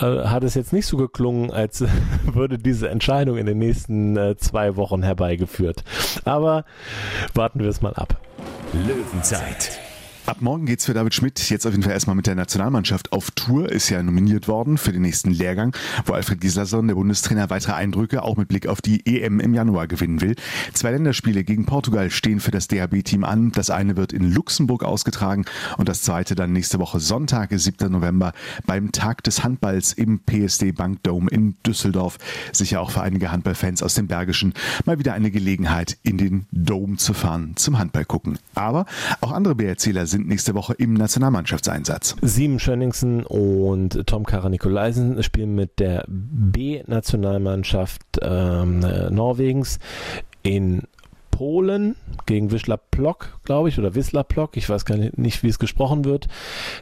äh, 0.00 0.28
hat 0.28 0.44
es 0.44 0.54
jetzt 0.54 0.72
nicht 0.72 0.86
so 0.86 0.96
geklungen, 0.96 1.50
als 1.50 1.84
würde 2.24 2.58
diese 2.58 2.88
Entscheidung 2.88 3.36
in 3.36 3.46
den 3.46 3.58
nächsten 3.58 4.16
äh, 4.16 4.36
zwei 4.36 4.76
Wochen 4.76 5.02
herbeigeführt. 5.02 5.82
Aber 6.24 6.64
warten 7.34 7.60
wir 7.60 7.68
es 7.68 7.82
mal 7.82 7.94
ab. 7.94 8.16
Löwenzeit 8.72 9.80
Ab 10.26 10.38
morgen 10.40 10.66
geht's 10.66 10.86
für 10.86 10.92
David 10.92 11.14
Schmidt 11.14 11.38
jetzt 11.50 11.68
auf 11.68 11.72
jeden 11.72 11.84
Fall 11.84 11.92
erstmal 11.92 12.16
mit 12.16 12.26
der 12.26 12.34
Nationalmannschaft 12.34 13.12
auf 13.12 13.30
Tour. 13.30 13.70
Ist 13.70 13.90
ja 13.90 14.02
nominiert 14.02 14.48
worden 14.48 14.76
für 14.76 14.90
den 14.90 15.02
nächsten 15.02 15.30
Lehrgang, 15.30 15.72
wo 16.04 16.14
Alfred 16.14 16.40
Gislason, 16.40 16.88
der 16.88 16.96
Bundestrainer, 16.96 17.48
weitere 17.48 17.74
Eindrücke 17.74 18.24
auch 18.24 18.36
mit 18.36 18.48
Blick 18.48 18.66
auf 18.66 18.82
die 18.82 19.06
EM 19.06 19.38
im 19.38 19.54
Januar 19.54 19.86
gewinnen 19.86 20.20
will. 20.20 20.34
Zwei 20.72 20.90
Länderspiele 20.90 21.44
gegen 21.44 21.64
Portugal 21.64 22.10
stehen 22.10 22.40
für 22.40 22.50
das 22.50 22.66
DHB-Team 22.66 23.22
an. 23.22 23.52
Das 23.52 23.70
eine 23.70 23.96
wird 23.96 24.12
in 24.12 24.32
Luxemburg 24.32 24.82
ausgetragen 24.82 25.44
und 25.78 25.88
das 25.88 26.02
zweite 26.02 26.34
dann 26.34 26.52
nächste 26.52 26.80
Woche 26.80 26.98
Sonntag, 26.98 27.50
7. 27.52 27.92
November, 27.92 28.32
beim 28.66 28.90
Tag 28.90 29.22
des 29.22 29.44
Handballs 29.44 29.92
im 29.92 30.18
PSD 30.18 30.72
Bank 30.72 31.04
Dome 31.04 31.30
in 31.30 31.54
Düsseldorf. 31.64 32.18
Sicher 32.50 32.80
auch 32.80 32.90
für 32.90 33.02
einige 33.02 33.30
Handballfans 33.30 33.80
aus 33.80 33.94
dem 33.94 34.08
Bergischen 34.08 34.54
mal 34.86 34.98
wieder 34.98 35.14
eine 35.14 35.30
Gelegenheit, 35.30 35.98
in 36.02 36.18
den 36.18 36.46
Dome 36.50 36.96
zu 36.96 37.14
fahren 37.14 37.52
zum 37.54 37.78
Handball 37.78 38.04
gucken. 38.04 38.40
Aber 38.56 38.86
auch 39.20 39.30
andere 39.30 39.54
BRCler 39.54 40.06
sind 40.06 40.15
sind 40.16 40.28
nächste 40.28 40.54
Woche 40.54 40.72
im 40.74 40.94
Nationalmannschaftseinsatz. 40.94 42.16
Sieben 42.22 42.58
Schönningsen 42.58 43.22
und 43.24 44.06
Tom 44.06 44.24
Kara-Nikolaisen 44.24 45.22
spielen 45.22 45.54
mit 45.54 45.78
der 45.78 46.04
B-Nationalmannschaft 46.08 48.02
ähm, 48.22 48.80
Norwegens 49.10 49.78
in 50.42 50.84
Polen 51.30 51.96
gegen 52.24 52.50
Wisla 52.50 52.78
Plock, 52.78 53.38
glaube 53.44 53.68
ich, 53.68 53.78
oder 53.78 53.94
Wisla 53.94 54.22
Plock, 54.22 54.56
ich 54.56 54.70
weiß 54.70 54.86
gar 54.86 54.96
nicht, 54.96 55.42
wie 55.42 55.48
es 55.48 55.58
gesprochen 55.58 56.06
wird. 56.06 56.28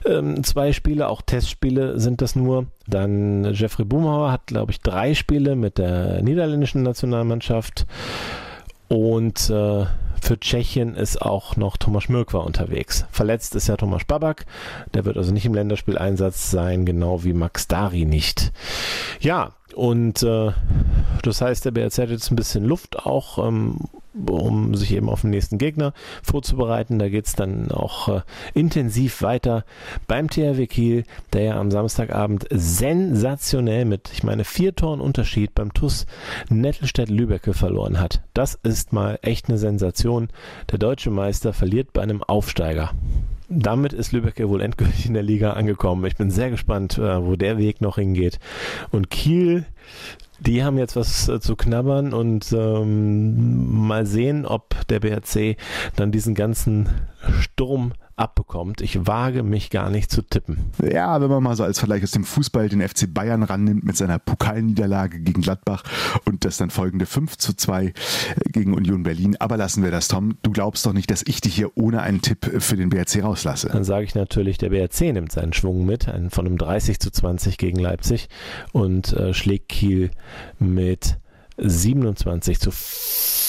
Ähm, 0.07 0.45
zwei 0.45 0.73
Spiele, 0.73 1.09
auch 1.09 1.21
Testspiele 1.21 1.99
sind 1.99 2.23
das 2.23 2.37
nur. 2.37 2.67
Dann 2.87 3.53
Jeffrey 3.53 3.85
Boomhauer 3.85 4.31
hat, 4.31 4.47
glaube 4.47 4.71
ich, 4.71 4.81
drei 4.81 5.15
Spiele 5.15 5.57
mit 5.57 5.79
der 5.79 6.23
niederländischen 6.23 6.85
Nationalmannschaft. 6.85 7.87
Und 8.87 9.51
äh, 9.51 9.87
für 10.21 10.39
Tschechien 10.39 10.95
ist 10.95 11.21
auch 11.21 11.57
noch 11.57 11.77
Thomas 11.77 12.09
Mürkwa 12.09 12.39
unterwegs. 12.41 13.05
Verletzt 13.11 13.55
ist 13.55 13.69
ja 13.69 13.77
Thomas 13.77 14.05
Babak. 14.05 14.47
Der 14.95 15.05
wird 15.05 15.17
also 15.17 15.33
nicht 15.33 15.47
im 15.47 15.55
Länderspieleinsatz 15.55 16.51
sein, 16.51 16.87
genau 16.87 17.25
wie 17.25 17.33
Max 17.33 17.69
Dari 17.69 18.05
nicht. 18.05 18.53
Ja, 19.21 19.53
und 19.75 20.23
äh, 20.23 20.53
das 21.23 21.41
heißt, 21.41 21.65
der 21.65 21.73
BRZ 21.73 21.99
hat 21.99 22.11
jetzt 22.11 22.31
ein 22.31 22.37
bisschen 22.37 22.65
Luft 22.65 23.05
auch, 23.05 23.47
ähm, 23.47 23.79
um 24.15 24.75
sich 24.75 24.93
eben 24.93 25.09
auf 25.09 25.23
den 25.23 25.31
nächsten 25.31 25.59
Gegner 25.59 25.93
vorzubereiten. 26.23 26.99
Da 26.99 27.09
geht 27.09 27.27
es 27.27 27.35
dann 27.35 27.71
auch 27.71 28.09
äh, 28.09 28.21
intensiv 28.55 29.23
weiter 29.23 29.65
beim 30.07 30.29
THW 30.29 30.67
Kiel, 30.67 31.05
der 31.33 31.43
ja 31.43 31.61
am 31.61 31.71
Samstagabend 31.71 32.47
sensationell 32.51 33.85
mit, 33.85 34.11
ich 34.13 34.23
meine, 34.23 34.45
vier 34.45 34.75
Toren 34.75 35.01
Unterschied 35.01 35.55
beim 35.55 35.73
TUS 35.75 36.07
Nettelstedt-Lübecke 36.49 37.55
verloren 37.55 38.01
hat. 38.01 38.23
Das 38.35 38.59
ist 38.63 38.93
mal 38.93 39.19
echt 39.23 39.49
eine 39.49 39.59
Sensation. 39.59 40.29
Der 40.71 40.79
deutsche 40.79 41.11
Meister 41.11 41.53
verliert 41.53 41.93
bei 41.93 42.03
einem 42.03 42.23
Aufsteiger 42.23 42.93
damit 43.49 43.93
ist 43.93 44.13
Lübeck 44.13 44.39
ja 44.39 44.49
wohl 44.49 44.63
endgültig 44.63 45.07
in 45.07 45.15
der 45.15 45.23
Liga 45.23 45.53
angekommen. 45.53 46.05
Ich 46.07 46.17
bin 46.17 46.31
sehr 46.31 46.51
gespannt, 46.51 46.99
äh, 46.99 47.25
wo 47.25 47.37
der 47.37 47.59
Weg 47.59 47.81
noch 47.81 47.97
hingeht. 47.97 48.39
Und 48.91 49.11
Kiel, 49.11 49.67
die 50.41 50.65
haben 50.65 50.79
jetzt 50.79 50.97
was 50.97 51.29
äh, 51.29 51.41
zu 51.41 51.57
knabbern 51.57 52.13
und 52.13 52.53
ähm, 52.53 53.87
mal 53.87 54.07
sehen, 54.07 54.47
ob 54.47 54.87
der 54.89 55.01
BRC 55.01 55.57
dann 55.97 56.13
diesen 56.13 56.35
ganzen 56.35 56.89
Sturm 57.41 57.93
abbekommt. 58.17 58.81
Ich 58.81 59.07
wage 59.07 59.43
mich 59.43 59.71
gar 59.71 59.91
nicht 59.91 60.11
zu 60.11 60.23
tippen. 60.23 60.59
Ja, 60.83 61.21
wenn 61.21 61.29
man 61.29 61.43
mal 61.43 61.57
so 61.57 61.65
als 61.65 61.79
Vergleich 61.79 62.03
aus 62.03 62.13
dem 62.13 62.25
Fußball 62.25 62.69
den 62.69 62.87
FC 62.87 63.13
Bayern 63.13 63.43
rannimmt 63.43 63.85
mit 63.85 63.97
seiner 63.97 64.19
Pokalniederlage 64.19 65.21
gegen 65.21 65.43
Gladbach 65.43 65.83
und 66.25 66.45
das 66.45 66.57
dann 66.57 66.71
folgende 66.71 67.07
5 67.07 67.37
zu 67.39 67.55
2 67.55 67.93
gegen 68.53 68.75
Union 68.75 69.03
Berlin. 69.03 69.37
Aber 69.39 69.57
lassen 69.57 69.83
wir 69.83 69.91
das, 69.91 70.09
Tom. 70.09 70.39
Du 70.43 70.53
glaubst 70.53 70.87
doch 70.87 70.93
nicht, 70.93 71.11
dass 71.11 71.23
ich 71.27 71.41
dich 71.41 71.55
hier 71.55 71.77
ohne 71.77 72.03
einen 72.03 72.23
Tipp 72.23 72.63
für 72.63 72.77
den 72.77 72.91
BRC 72.91 73.23
rauslasse. 73.23 73.69
Dann 73.73 73.85
sage 73.85 74.05
ich 74.05 74.15
natürlich, 74.15 74.59
der 74.59 74.71
BRC 74.71 75.13
nimmt 75.13 75.33
seinen 75.33 75.53
Schwung 75.53 75.85
mit, 75.85 76.05
von 76.31 76.47
einem 76.47 76.59
30 76.59 77.01
zu 77.01 77.11
20 77.11 77.59
gegen 77.59 77.79
Leipzig 77.79 78.29
und 78.73 79.13
äh, 79.13 79.35
schlägt 79.35 79.69
Kiel 79.69 80.11
mit 80.59 81.19
27 81.57 82.59
zu 82.59 82.71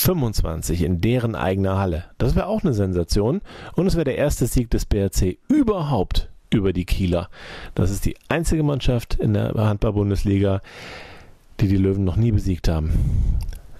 25 0.06 0.84
in 0.84 1.02
deren 1.02 1.34
eigener 1.34 1.80
Halle. 1.80 2.04
Das 2.20 2.36
wäre 2.36 2.46
auch 2.46 2.64
eine 2.64 2.76
Sensation 2.76 3.42
und 3.74 3.88
es 3.88 3.96
wäre 3.96 4.06
der 4.06 4.20
erste 4.20 4.46
Sieg 4.46 4.70
des 4.70 4.86
BRC 4.86 5.40
überhaupt 5.48 6.30
über 6.52 6.74
die 6.74 6.86
Kieler. 6.86 7.28
Das 7.74 7.90
ist 7.90 8.06
die 8.06 8.16
einzige 8.30 8.62
Mannschaft 8.62 9.16
in 9.16 9.34
der 9.34 9.56
Handball-Bundesliga, 9.56 10.62
die 11.60 11.68
die 11.68 11.78
Löwen 11.78 12.04
noch 12.04 12.18
nie 12.18 12.32
besiegt 12.32 12.68
haben. 12.68 12.92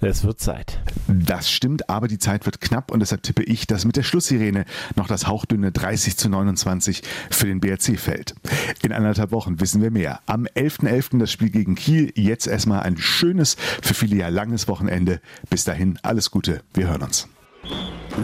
Es 0.08 0.22
wird 0.22 0.38
Zeit. 0.38 0.78
Das 1.08 1.50
stimmt, 1.50 1.90
aber 1.90 2.06
die 2.06 2.18
Zeit 2.18 2.46
wird 2.46 2.60
knapp 2.60 2.92
und 2.92 3.00
deshalb 3.00 3.24
tippe 3.24 3.42
ich, 3.42 3.66
dass 3.66 3.84
mit 3.84 3.96
der 3.96 4.04
Schlusssirene 4.04 4.64
noch 4.94 5.08
das 5.08 5.26
hauchdünne 5.26 5.72
30 5.72 6.16
zu 6.16 6.28
29 6.28 7.02
für 7.28 7.46
den 7.46 7.58
BRC 7.58 7.98
fällt. 7.98 8.36
In 8.84 8.92
anderthalb 8.92 9.32
Wochen 9.32 9.58
wissen 9.58 9.82
wir 9.82 9.90
mehr. 9.90 10.20
Am 10.26 10.44
11.11. 10.44 11.10
.11. 11.10 11.18
das 11.18 11.32
Spiel 11.32 11.50
gegen 11.50 11.74
Kiel. 11.74 12.12
Jetzt 12.14 12.46
erstmal 12.46 12.84
ein 12.84 12.98
schönes, 12.98 13.56
für 13.82 13.94
viele 13.94 14.14
ja 14.14 14.28
langes 14.28 14.68
Wochenende. 14.68 15.20
Bis 15.50 15.64
dahin 15.64 15.98
alles 16.04 16.30
Gute. 16.30 16.62
Wir 16.72 16.86
hören 16.86 17.02
uns. 17.02 17.26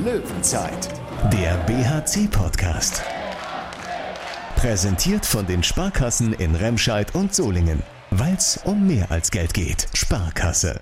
Löwenzeit, 0.05 0.89
der 1.33 1.57
BHC-Podcast. 1.67 3.03
Präsentiert 4.55 5.27
von 5.27 5.47
den 5.47 5.65
Sparkassen 5.65 6.33
in 6.33 6.55
Remscheid 6.55 7.13
und 7.17 7.35
Solingen. 7.35 7.83
Weil 8.13 8.35
es 8.35 8.61
um 8.63 8.87
mehr 8.87 9.11
als 9.11 9.33
Geld 9.33 9.53
geht. 9.53 9.89
Sparkasse. 9.95 10.81